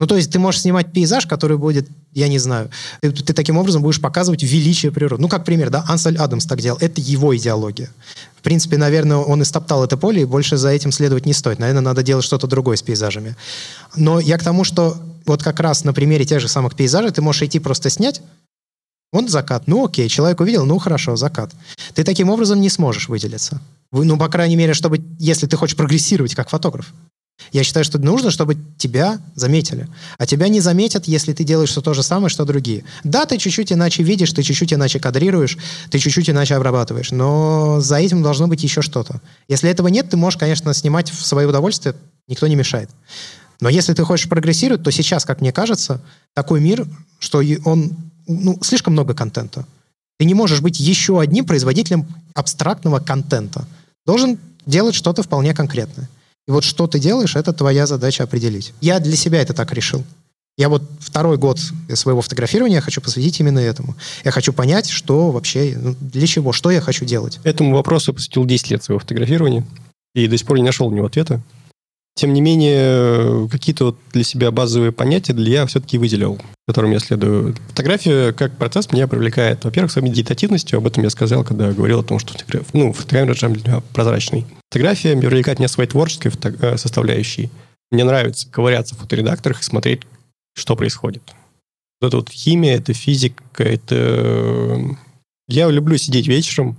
[0.00, 2.70] Ну, то есть ты можешь снимать пейзаж, который будет, я не знаю,
[3.00, 5.22] ты, ты таким образом будешь показывать величие природы.
[5.22, 6.78] Ну, как пример, да, Ансель Адамс так делал.
[6.80, 7.88] Это его идеология.
[8.36, 11.60] В принципе, наверное, он истоптал это поле, и больше за этим следовать не стоит.
[11.60, 13.36] Наверное, надо делать что-то другое с пейзажами.
[13.94, 17.22] Но я к тому, что вот как раз на примере тех же самых пейзажей ты
[17.22, 18.22] можешь идти просто снять,
[19.12, 19.64] он закат.
[19.66, 21.52] Ну окей, человек увидел, ну хорошо, закат.
[21.94, 23.60] Ты таким образом не сможешь выделиться.
[23.92, 26.92] Ну, по крайней мере, чтобы, если ты хочешь прогрессировать как фотограф.
[27.50, 29.88] Я считаю, что нужно, чтобы тебя заметили.
[30.18, 32.84] А тебя не заметят, если ты делаешь все то же самое, что другие.
[33.04, 35.58] Да, ты чуть-чуть иначе видишь, ты чуть-чуть иначе кадрируешь,
[35.90, 39.20] ты чуть-чуть иначе обрабатываешь, но за этим должно быть еще что-то.
[39.48, 41.94] Если этого нет, ты можешь, конечно, снимать в свое удовольствие,
[42.28, 42.90] никто не мешает.
[43.60, 46.00] Но если ты хочешь прогрессировать, то сейчас, как мне кажется,
[46.34, 46.86] такой мир,
[47.18, 47.92] что он,
[48.26, 49.66] ну, слишком много контента.
[50.18, 53.66] Ты не можешь быть еще одним производителем абстрактного контента.
[54.06, 56.08] Должен делать что-то вполне конкретное.
[56.48, 58.72] И вот что ты делаешь, это твоя задача определить.
[58.80, 60.04] Я для себя это так решил.
[60.58, 61.58] Я вот второй год
[61.94, 63.96] своего фотографирования хочу посвятить именно этому.
[64.22, 67.40] Я хочу понять, что вообще, ну, для чего, что я хочу делать.
[67.42, 69.66] Этому вопросу я посвятил 10 лет своего фотографирования
[70.14, 71.40] и до сих пор не нашел на него ответа.
[72.14, 76.38] Тем не менее, какие-то вот для себя базовые понятия для я все-таки выделил,
[76.68, 77.56] которым я следую.
[77.68, 82.04] Фотография как процесс меня привлекает, во-первых, своей медитативностью, об этом я сказал, когда говорил о
[82.04, 82.34] том, что
[82.74, 84.44] ну, фотография для меня прозрачный.
[84.70, 86.54] Фотография привлекает меня своей творческой фото...
[86.60, 87.50] Э, составляющей.
[87.90, 90.02] Мне нравится ковыряться в фоторедакторах и смотреть,
[90.54, 91.22] что происходит.
[92.00, 94.96] Вот это вот химия, это физика, это...
[95.48, 96.76] Я люблю сидеть вечером,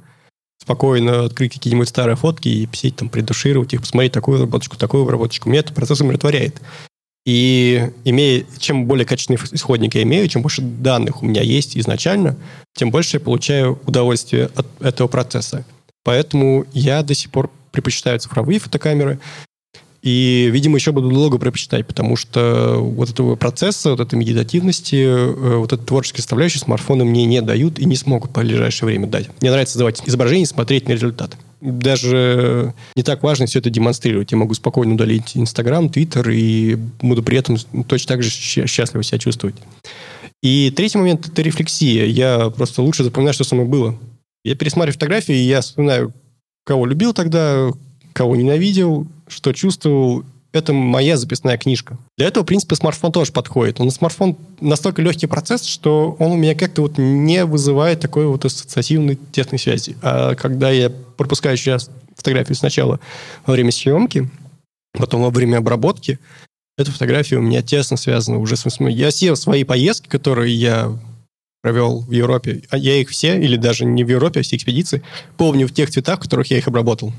[0.63, 5.49] спокойно открыть какие-нибудь старые фотки и сидеть там, предушировать их, посмотреть такую обработочку, такую обработочку.
[5.49, 6.61] Меня этот процесс умиротворяет.
[7.25, 12.37] И имея, чем более качественный исходник я имею, чем больше данных у меня есть изначально,
[12.75, 15.65] тем больше я получаю удовольствие от этого процесса.
[16.03, 19.19] Поэтому я до сих пор предпочитаю цифровые фотокамеры.
[20.03, 25.55] И, видимо, еще буду долго предпочитать, потому что вот этого процесса, вот этой медитативности, э,
[25.55, 29.29] вот этой творческой составляющей смартфоны мне не дают и не смогут по ближайшее время дать.
[29.39, 31.37] Мне нравится создавать изображение и смотреть на результат.
[31.61, 34.29] Даже не так важно все это демонстрировать.
[34.33, 37.55] Я могу спокойно удалить Инстаграм, Твиттер и буду при этом
[37.87, 39.55] точно так же счастливо себя чувствовать.
[40.41, 42.05] И третий момент– это рефлексия.
[42.07, 43.97] Я просто лучше запоминаю, что со мной было.
[44.43, 46.13] Я пересматриваю фотографии, и я вспоминаю,
[46.65, 47.71] кого любил тогда,
[48.11, 50.23] кого ненавидел, что чувствовал.
[50.51, 51.97] Это моя записная книжка.
[52.15, 53.81] Для этого, в принципе, смартфон тоже подходит.
[53.81, 58.45] Он смартфон настолько легкий процесс, что он у меня как-то вот не вызывает такой вот
[58.45, 59.97] ассоциативной тесной связи.
[60.03, 62.99] А когда я пропускаю сейчас фотографию сначала
[63.47, 64.29] во время съемки,
[64.91, 66.19] потом во время обработки,
[66.77, 68.67] эта фотография у меня тесно связана уже с...
[68.79, 70.97] Я все свои поездки, которые я
[71.63, 75.01] провел в Европе, а я их все, или даже не в Европе, а все экспедиции,
[75.37, 77.13] помню в тех цветах, в которых я их обработал.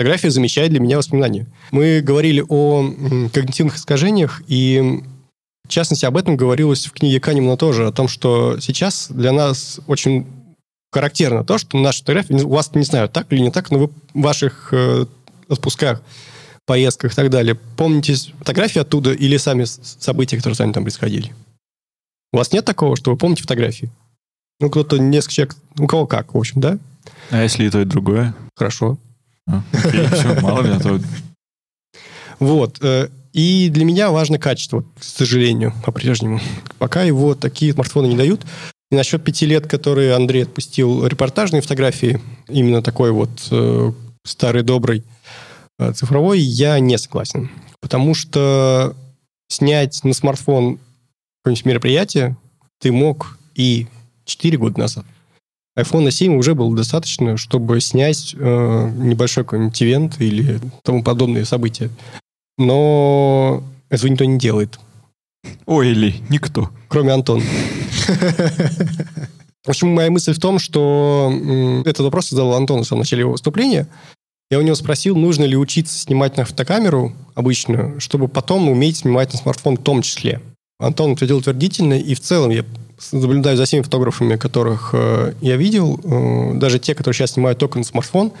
[0.00, 1.46] Фотография замещает для меня воспоминания.
[1.72, 2.90] Мы говорили о
[3.34, 5.02] когнитивных искажениях, и
[5.62, 9.78] в частности об этом говорилось в книге Канемана тоже, о том, что сейчас для нас
[9.86, 10.26] очень
[10.90, 13.86] характерно то, что наши фотографии, у вас, не знаю, так или не так, но вы
[13.88, 15.04] в ваших э,
[15.50, 16.00] отпусках,
[16.64, 21.34] поездках и так далее, помните фотографии оттуда или сами события, которые с вами там происходили?
[22.32, 23.90] У вас нет такого, что вы помните фотографии?
[24.60, 26.78] Ну, кто-то, несколько человек, у кого как, в общем, да?
[27.28, 28.34] А если и то, и другое?
[28.56, 28.96] Хорошо.
[29.46, 29.62] А,
[30.40, 31.00] мало ли, а то...
[32.38, 32.78] Вот.
[32.82, 36.40] Э, и для меня важно качество, к сожалению, по-прежнему.
[36.78, 38.44] Пока его такие смартфоны не дают.
[38.90, 43.92] И насчет пяти лет, которые Андрей отпустил репортажные фотографии, именно такой вот э,
[44.24, 45.04] старый добрый
[45.78, 47.50] э, цифровой, я не согласен.
[47.80, 48.96] Потому что
[49.48, 50.80] снять на смартфон
[51.42, 52.36] какое-нибудь мероприятие
[52.80, 53.86] ты мог и
[54.24, 55.04] 4 года назад
[55.78, 61.90] iPhone 7 уже было достаточно, чтобы снять э, небольшой какой-нибудь ивент или тому подобные события.
[62.58, 64.78] Но этого никто не делает.
[65.66, 66.70] Ой, или никто.
[66.88, 67.42] Кроме Антона.
[69.64, 71.32] В общем, моя мысль в том, что
[71.84, 73.86] этот вопрос задал Антон в самом начале его выступления.
[74.50, 79.32] Я у него спросил, нужно ли учиться снимать на фотокамеру обычную, чтобы потом уметь снимать
[79.32, 80.40] на смартфон в том числе.
[80.80, 82.64] Антон ответил утвердительно, и в целом я
[83.12, 87.78] наблюдаю за всеми фотографами, которых э, я видел, э, даже те, которые сейчас снимают только
[87.78, 88.32] на смартфон,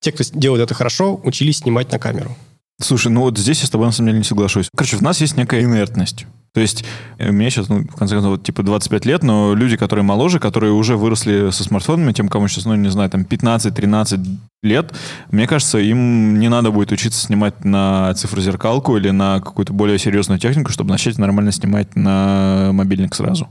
[0.00, 2.36] те, кто делает это хорошо, учились снимать на камеру.
[2.80, 4.68] Слушай, ну вот здесь я с тобой на самом деле не соглашусь.
[4.76, 6.26] Короче, в нас есть некая инертность.
[6.54, 6.84] То есть
[7.18, 10.38] э, мне сейчас, ну, в конце концов, вот, типа 25 лет, но люди, которые моложе,
[10.38, 14.92] которые уже выросли со смартфонами, тем, кому сейчас, ну, не знаю, там 15-13 лет,
[15.30, 20.38] мне кажется, им не надо будет учиться снимать на цифрозеркалку или на какую-то более серьезную
[20.38, 23.48] технику, чтобы начать нормально снимать на мобильник сразу.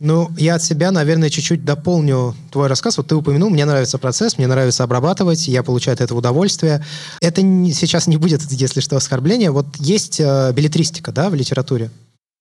[0.00, 2.96] Ну, я от себя, наверное, чуть-чуть дополню твой рассказ.
[2.96, 6.84] Вот ты упомянул, мне нравится процесс, мне нравится обрабатывать, я получаю от этого удовольствие.
[7.20, 9.52] Это не, сейчас не будет, если что, оскорбление.
[9.52, 11.90] Вот есть э, билетристика, да, в литературе.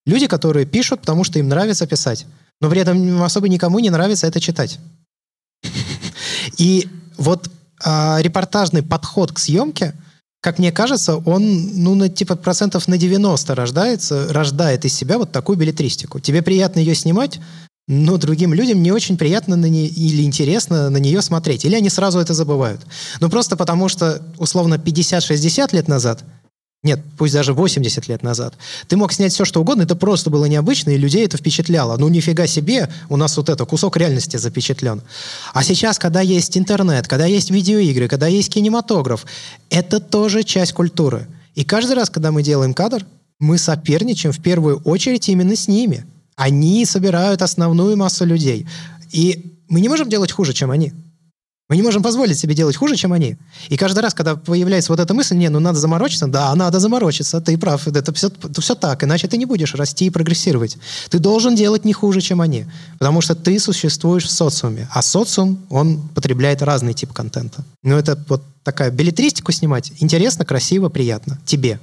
[0.08, 2.26] Люди, которые пишут, потому что им нравится писать,
[2.60, 4.80] но при этом особо никому не нравится это читать.
[6.58, 7.52] И вот
[7.86, 9.94] э, репортажный подход к съемке–
[10.44, 15.32] как мне кажется, он, ну, на, типа, процентов на 90 рождается, рождает из себя вот
[15.32, 16.20] такую билетристику.
[16.20, 17.40] Тебе приятно ее снимать,
[17.88, 21.64] но другим людям не очень приятно на нее или интересно на нее смотреть.
[21.64, 22.82] Или они сразу это забывают.
[23.22, 26.26] Ну, просто потому что, условно, 50-60 лет назад
[26.84, 28.56] нет, пусть даже 80 лет назад.
[28.90, 31.96] Ты мог снять все, что угодно, это просто было необычно, и людей это впечатляло.
[31.98, 35.02] Ну, нифига себе, у нас вот это, кусок реальности запечатлен.
[35.54, 39.26] А сейчас, когда есть интернет, когда есть видеоигры, когда есть кинематограф,
[39.70, 41.28] это тоже часть культуры.
[41.56, 43.06] И каждый раз, когда мы делаем кадр,
[43.40, 46.06] мы соперничаем в первую очередь именно с ними.
[46.36, 48.68] Они собирают основную массу людей.
[49.12, 50.92] И мы не можем делать хуже, чем они.
[51.70, 53.38] Мы не можем позволить себе делать хуже, чем они.
[53.70, 57.40] И каждый раз, когда появляется вот эта мысль, не, ну надо заморочиться, да, надо заморочиться,
[57.40, 60.78] ты прав, это все, это все так, иначе ты не будешь расти и прогрессировать.
[61.10, 62.66] Ты должен делать не хуже, чем они,
[63.00, 67.64] потому что ты существуешь в социуме, а социум, он потребляет разный тип контента.
[67.82, 71.80] Ну это вот такая билетристику снимать интересно, красиво, приятно тебе.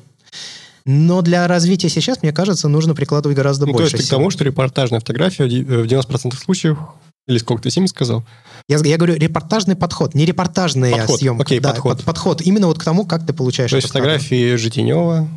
[0.85, 4.17] Но для развития сейчас, мне кажется, нужно прикладывать гораздо ну, больше То есть ты к
[4.17, 6.79] тому, что репортажная фотография в 90% случаев
[7.27, 8.25] или сколько ты 7 сказал?
[8.69, 11.19] Я, я говорю репортажный подход, не репортажная подход.
[11.19, 11.43] съемка.
[11.43, 11.97] Окей, да, подход.
[11.99, 12.43] Под, подход.
[12.43, 14.59] Именно вот к тому, как ты получаешь То есть фотографии кадр.
[14.59, 15.29] Житинева,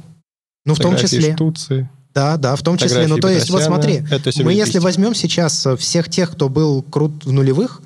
[0.66, 1.34] ну, в том числе.
[1.34, 1.90] Штуции.
[2.14, 3.08] Да, да, в том числе.
[3.08, 4.04] Ну, то есть, вот смотри,
[4.44, 7.82] мы если возьмем сейчас э, всех тех, кто был крут в нулевых,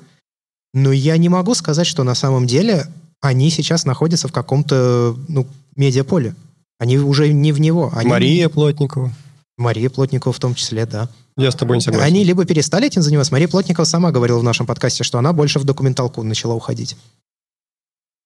[0.74, 2.86] ну, я не могу сказать, что на самом деле
[3.20, 5.46] они сейчас находятся в каком-то, ну,
[5.76, 6.34] медиаполе.
[6.78, 7.90] Они уже не в него.
[7.94, 8.08] Они...
[8.08, 9.12] Мария Плотникова.
[9.58, 11.08] Мария Плотникова в том числе, да.
[11.36, 12.06] Я с тобой не согласен.
[12.06, 13.32] Они либо перестали этим заниматься.
[13.32, 16.96] Мария Плотникова сама говорила в нашем подкасте, что она больше в документалку начала уходить.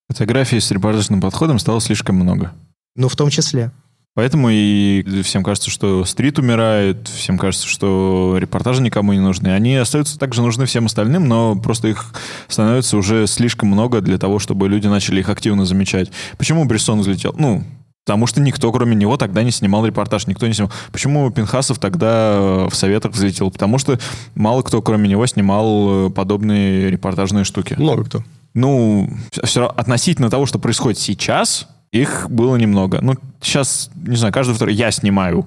[0.08, 2.52] Фотографий с репортажным подходом стало слишком много.
[2.94, 3.72] Ну, в том числе.
[4.14, 9.48] Поэтому и всем кажется, что стрит умирает, всем кажется, что репортажи никому не нужны.
[9.48, 12.12] Они остаются также нужны всем остальным, но просто их
[12.46, 16.10] становится уже слишком много для того, чтобы люди начали их активно замечать.
[16.36, 17.34] Почему Брессон взлетел?
[17.38, 17.64] Ну,
[18.04, 20.72] Потому что никто, кроме него, тогда не снимал репортаж, никто не снимал.
[20.90, 23.50] Почему Пинхасов тогда э, в советах взлетел?
[23.50, 23.98] Потому что
[24.34, 27.74] мало кто, кроме него, снимал э, подобные репортажные штуки.
[27.78, 28.24] Много кто.
[28.54, 29.08] Ну,
[29.44, 32.98] все равно относительно того, что происходит сейчас, их было немного.
[33.00, 35.42] Ну, сейчас, не знаю, каждый второй я снимаю,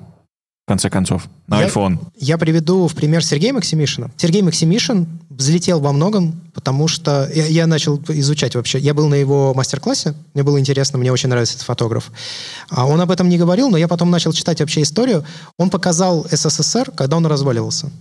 [0.66, 2.00] в конце концов, на Я- iPhone.
[2.18, 4.12] Я приведу в пример Сергея Максимишина.
[4.18, 5.08] Сергей Максимишин
[5.38, 8.80] взлетел во многом, потому что я, я начал изучать вообще.
[8.80, 12.12] Я был на его мастер-классе, мне было интересно, мне очень нравится этот фотограф.
[12.70, 15.26] А он об этом не говорил, но я потом начал читать вообще историю.
[15.58, 17.92] Он показал СССР, когда он разваливался.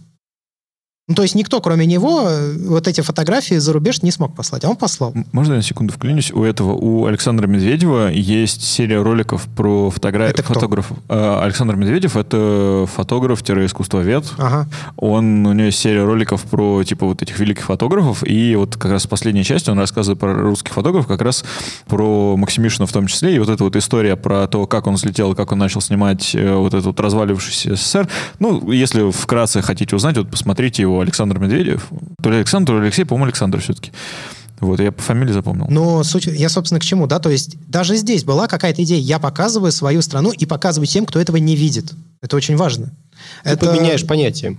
[1.06, 2.30] Ну, то есть никто, кроме него,
[2.66, 5.12] вот эти фотографии за рубеж не смог послать, а он послал.
[5.32, 6.32] Можно я на секунду вклинюсь?
[6.32, 10.54] У этого, у Александра Медведева есть серия роликов про фотографии Это кто?
[10.54, 10.96] фотографов.
[11.10, 14.24] Э, Александр Медведев— это фотограф-искусствовед.
[14.38, 14.66] Ага.
[14.96, 18.92] Он, у него есть серия роликов про, типа, вот этих великих фотографов, и вот как
[18.92, 21.44] раз в последней части он рассказывает про русских фотографов, как раз
[21.86, 25.34] про Максимишина в том числе, и вот эта вот история про то, как он взлетел,
[25.34, 28.08] как он начал снимать э, вот этот вот развалившийся СССР.
[28.38, 31.88] Ну, если вкратце хотите узнать, вот посмотрите его, Александр Медведев.
[32.22, 33.92] То ли Александр, то ли Алексей, по-моему, Александр все-таки.
[34.60, 35.66] Вот, я по фамилии запомнил.
[35.68, 39.18] Но суть, я, собственно, к чему, да, то есть даже здесь была какая-то идея, я
[39.18, 41.92] показываю свою страну и показываю тем, кто этого не видит.
[42.22, 42.92] Это очень важно.
[43.42, 44.58] Ты это, поменяешь понятие.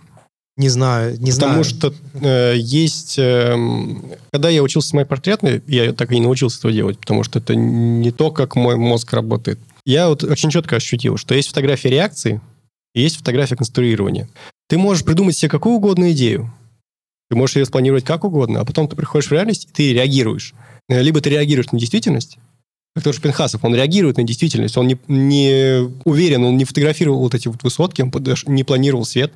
[0.57, 1.63] Не знаю, не Потому знаю.
[1.63, 3.15] что э, есть...
[3.17, 7.39] эм, когда я учился снимать портреты, я так и не научился этого делать, потому что
[7.39, 9.59] это не то, как мой мозг работает.
[9.85, 12.39] Я вот очень четко ощутил, что есть фотография реакции
[12.95, 14.27] и есть фотография конструирования.
[14.67, 16.51] Ты можешь придумать себе какую угодно идею.
[17.29, 20.53] Ты можешь ее спланировать как угодно, а потом ты приходишь в реальность, и ты реагируешь.
[20.89, 22.37] Э, Либо ты реагируешь на действительность,
[22.95, 27.19] как тот же Пинхасов, он реагирует на действительность, он не, не уверен, он не фотографировал
[27.19, 29.33] вот эти вот высотки, он подош- не планировал свет,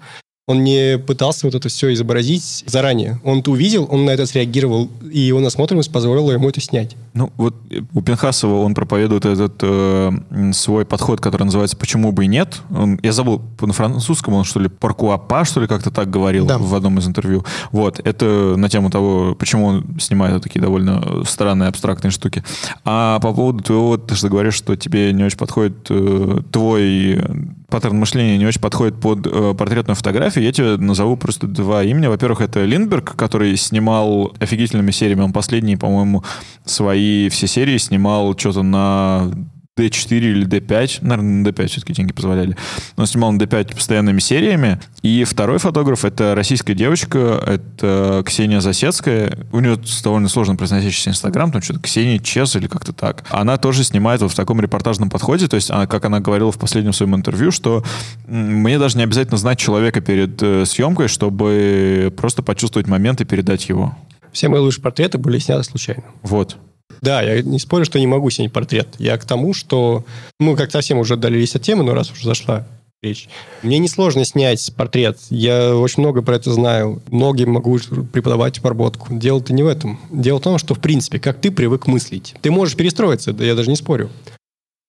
[0.50, 3.22] он не пытался вот это все изобразить заранее.
[3.24, 6.96] Он это увидел, он на это среагировал, и его насмотренность позволила ему это снять.
[7.14, 10.12] Ну, вот э, у Пинхасова он проповедует этот э,
[10.54, 12.62] свой подход, который называется «Почему бы и нет?».
[12.76, 16.58] Он, я забыл, на французском он что ли «Паркуапа», что ли, как-то так говорил Да.
[16.58, 17.46] в одном из интервью.
[17.72, 22.44] Вот, это на тему того, почему он снимает такие довольно странные абстрактные штуки.
[22.84, 27.22] А по поводу твоего, ты же говоришь, что тебе не очень подходит э, твой
[27.70, 32.08] паттерн мышления не очень подходит под э, портретную фотографию, я тебе назову просто два имени.
[32.08, 35.22] Во-первых, это Линдберг, который снимал офигительными сериями.
[35.22, 36.24] Он последние, по-моему,
[36.66, 39.32] свои все серии снимал что-то на
[39.80, 42.56] D4 или D5, наверное, на D5 все-таки деньги позволяли.
[42.98, 44.80] Он снимал на D5 постоянными сериями.
[45.02, 49.38] И второй фотограф— это российская девочка, это Ксения Засецкая.
[49.52, 53.26] У нее довольно сложно произносящийся Инстаграм, там что-то Ксения Чес или как-то так.
[53.30, 56.58] Она тоже снимает вот в таком репортажном подходе, то есть, она, как она говорила в
[56.58, 57.84] последнем своем интервью, что
[58.28, 63.70] мне даже не обязательно знать человека перед э, съемкой, чтобы просто почувствовать момент и передать
[63.70, 63.96] его.
[64.32, 66.04] Все мои лучшие портреты были сняты случайно.
[66.22, 66.58] Вот.
[67.02, 68.88] Да, я не спорю, что не могу снять портрет.
[68.98, 70.06] Я к тому, что
[70.40, 72.68] мы как совсем уже отдалились от темы, но раз уже зашла
[73.02, 73.30] речь.
[73.64, 75.18] Мне несложно снять портрет.
[75.30, 77.02] Я очень много про это знаю.
[77.08, 77.80] Многим могу
[78.12, 79.08] преподавать обработку.
[79.12, 80.00] Дело-то не в этом.
[80.12, 82.36] Дело в том, что, в принципе, как ты привык мыслить.
[82.42, 84.10] Ты можешь перестроиться, да я даже не спорю.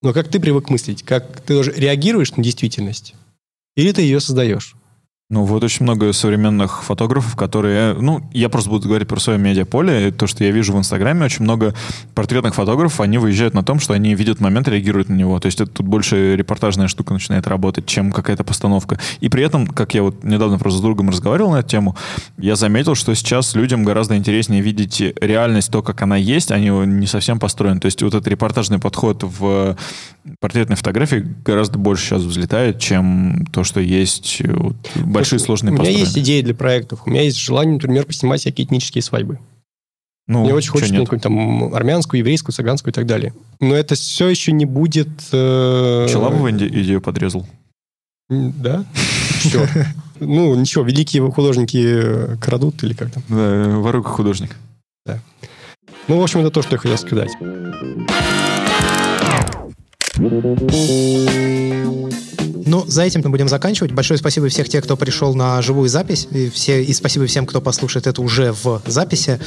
[0.03, 1.03] Но как ты привык мыслить?
[1.03, 3.15] Как ты даже реагируешь на действительность?
[3.77, 4.75] Или ты ее создаешь?
[5.31, 7.95] Ну, вот очень много современных фотографов, которые...
[7.95, 10.11] Ну, я просто буду говорить про свое медиаполе.
[10.11, 11.73] То, что я вижу в Инстаграме, очень много
[12.17, 15.39] портретных фотографов, они выезжают на том, что они видят момент, реагируют на него.
[15.39, 18.99] То есть это тут больше репортажная штука начинает работать, чем какая-то постановка.
[19.21, 21.97] И при этом, как я вот недавно просто с другом разговаривал на эту тему,
[22.37, 26.71] я заметил, что сейчас людям гораздо интереснее видеть реальность, то, как она есть, а не,
[26.71, 27.79] не совсем построена.
[27.79, 29.77] То есть вот этот репортажный подход в
[30.41, 34.43] портретной фотографии гораздо больше сейчас взлетает, чем то, что есть
[35.21, 37.03] большие сложные У меня есть идеи для проектов.
[37.07, 39.39] У меня есть желание, например, поснимать всякие этнические свадьбы.
[40.27, 43.35] Ну, Мне очень хочется какую-нибудь там армянскую, еврейскую, цыганскую и так далее.
[43.59, 45.09] Но это все еще не будет...
[45.33, 47.49] э, Челабова иде- идею подрезал.
[48.29, 48.85] Да?
[49.43, 49.67] Чё?
[50.21, 53.23] Ну, ничего, великие художники э, крадут или как там.
[53.29, 54.57] Да, ворука художник.
[56.07, 57.31] Ну, в общем, это то, что я хотел сказать.
[62.71, 63.91] Ну, за этим мы будем заканчивать.
[63.91, 66.29] Большое спасибо всех тех, кто пришел на живую запись.
[66.31, 69.41] И, все, и спасибо всем, кто послушает это уже в записи.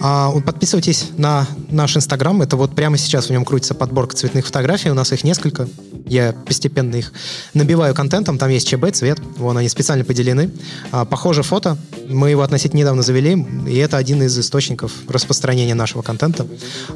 [0.00, 2.42] А, подписывайтесь на наш Инстаграм.
[2.42, 4.90] Это вот прямо сейчас в нем крутится подборка цветных фотографий.
[4.90, 5.66] У нас их несколько.
[6.04, 7.14] Я постепенно их
[7.54, 8.36] набиваю контентом.
[8.36, 9.18] Там есть ЧБ, цвет.
[9.38, 10.50] Вон они специально поделены.
[10.92, 11.78] А, похоже фото.
[12.06, 13.46] Мы его относительно недавно завели.
[13.66, 16.46] И это один из источников распространения нашего контента.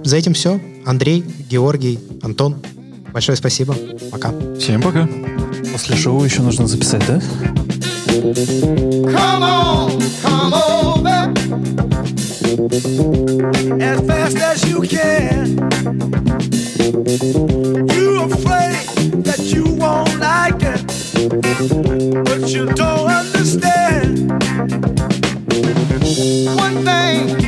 [0.04, 0.60] За этим все.
[0.84, 2.60] Андрей, Георгий, Антон.
[3.14, 3.74] Большое спасибо.
[4.10, 4.34] Пока.
[4.58, 5.08] Всем пока.
[5.70, 7.20] После шоу еще нужно записать, да?
[8.12, 11.32] Come on, come over
[13.80, 15.56] as fast as you can.
[17.90, 20.82] You afraid that you won't like it,
[22.24, 24.30] but you don't understand.
[26.56, 27.41] One thing,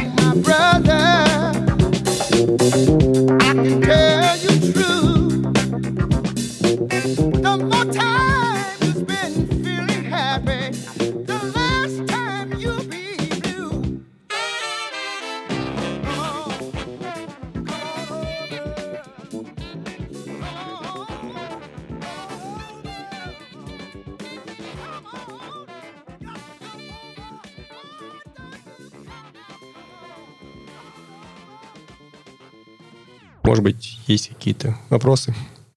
[33.55, 35.33] Может быть, есть какие-то вопросы?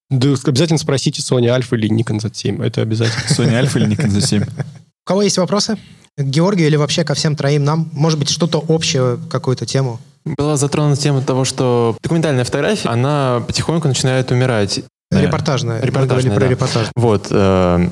[0.10, 2.66] Да, обязательно спросите Sony Alpha или Nikon Z7.
[2.66, 3.22] Это обязательно.
[3.30, 4.50] Sony Alpha или Nikon Z7?
[4.50, 5.78] У кого есть вопросы?
[6.18, 7.88] К Георгию или вообще ко всем троим нам?
[7.94, 10.00] Может быть, что-то общее, какую-то тему?
[10.26, 14.82] Была затронута тема того, что документальная фотография, она потихоньку начинает умирать.
[15.12, 15.22] Да.
[15.22, 15.80] Репортажная.
[15.80, 16.82] Мы Репортажная, говорили про да.
[16.82, 16.88] репортаж.
[16.96, 17.28] Вот.
[17.30, 17.90] э,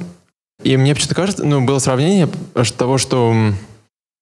[0.64, 2.28] И мне почему-то кажется, ну, было сравнение
[2.76, 3.54] того, что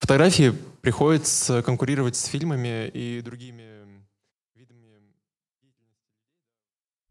[0.02, 3.64] фотографии приходится конкурировать с фильмами и другими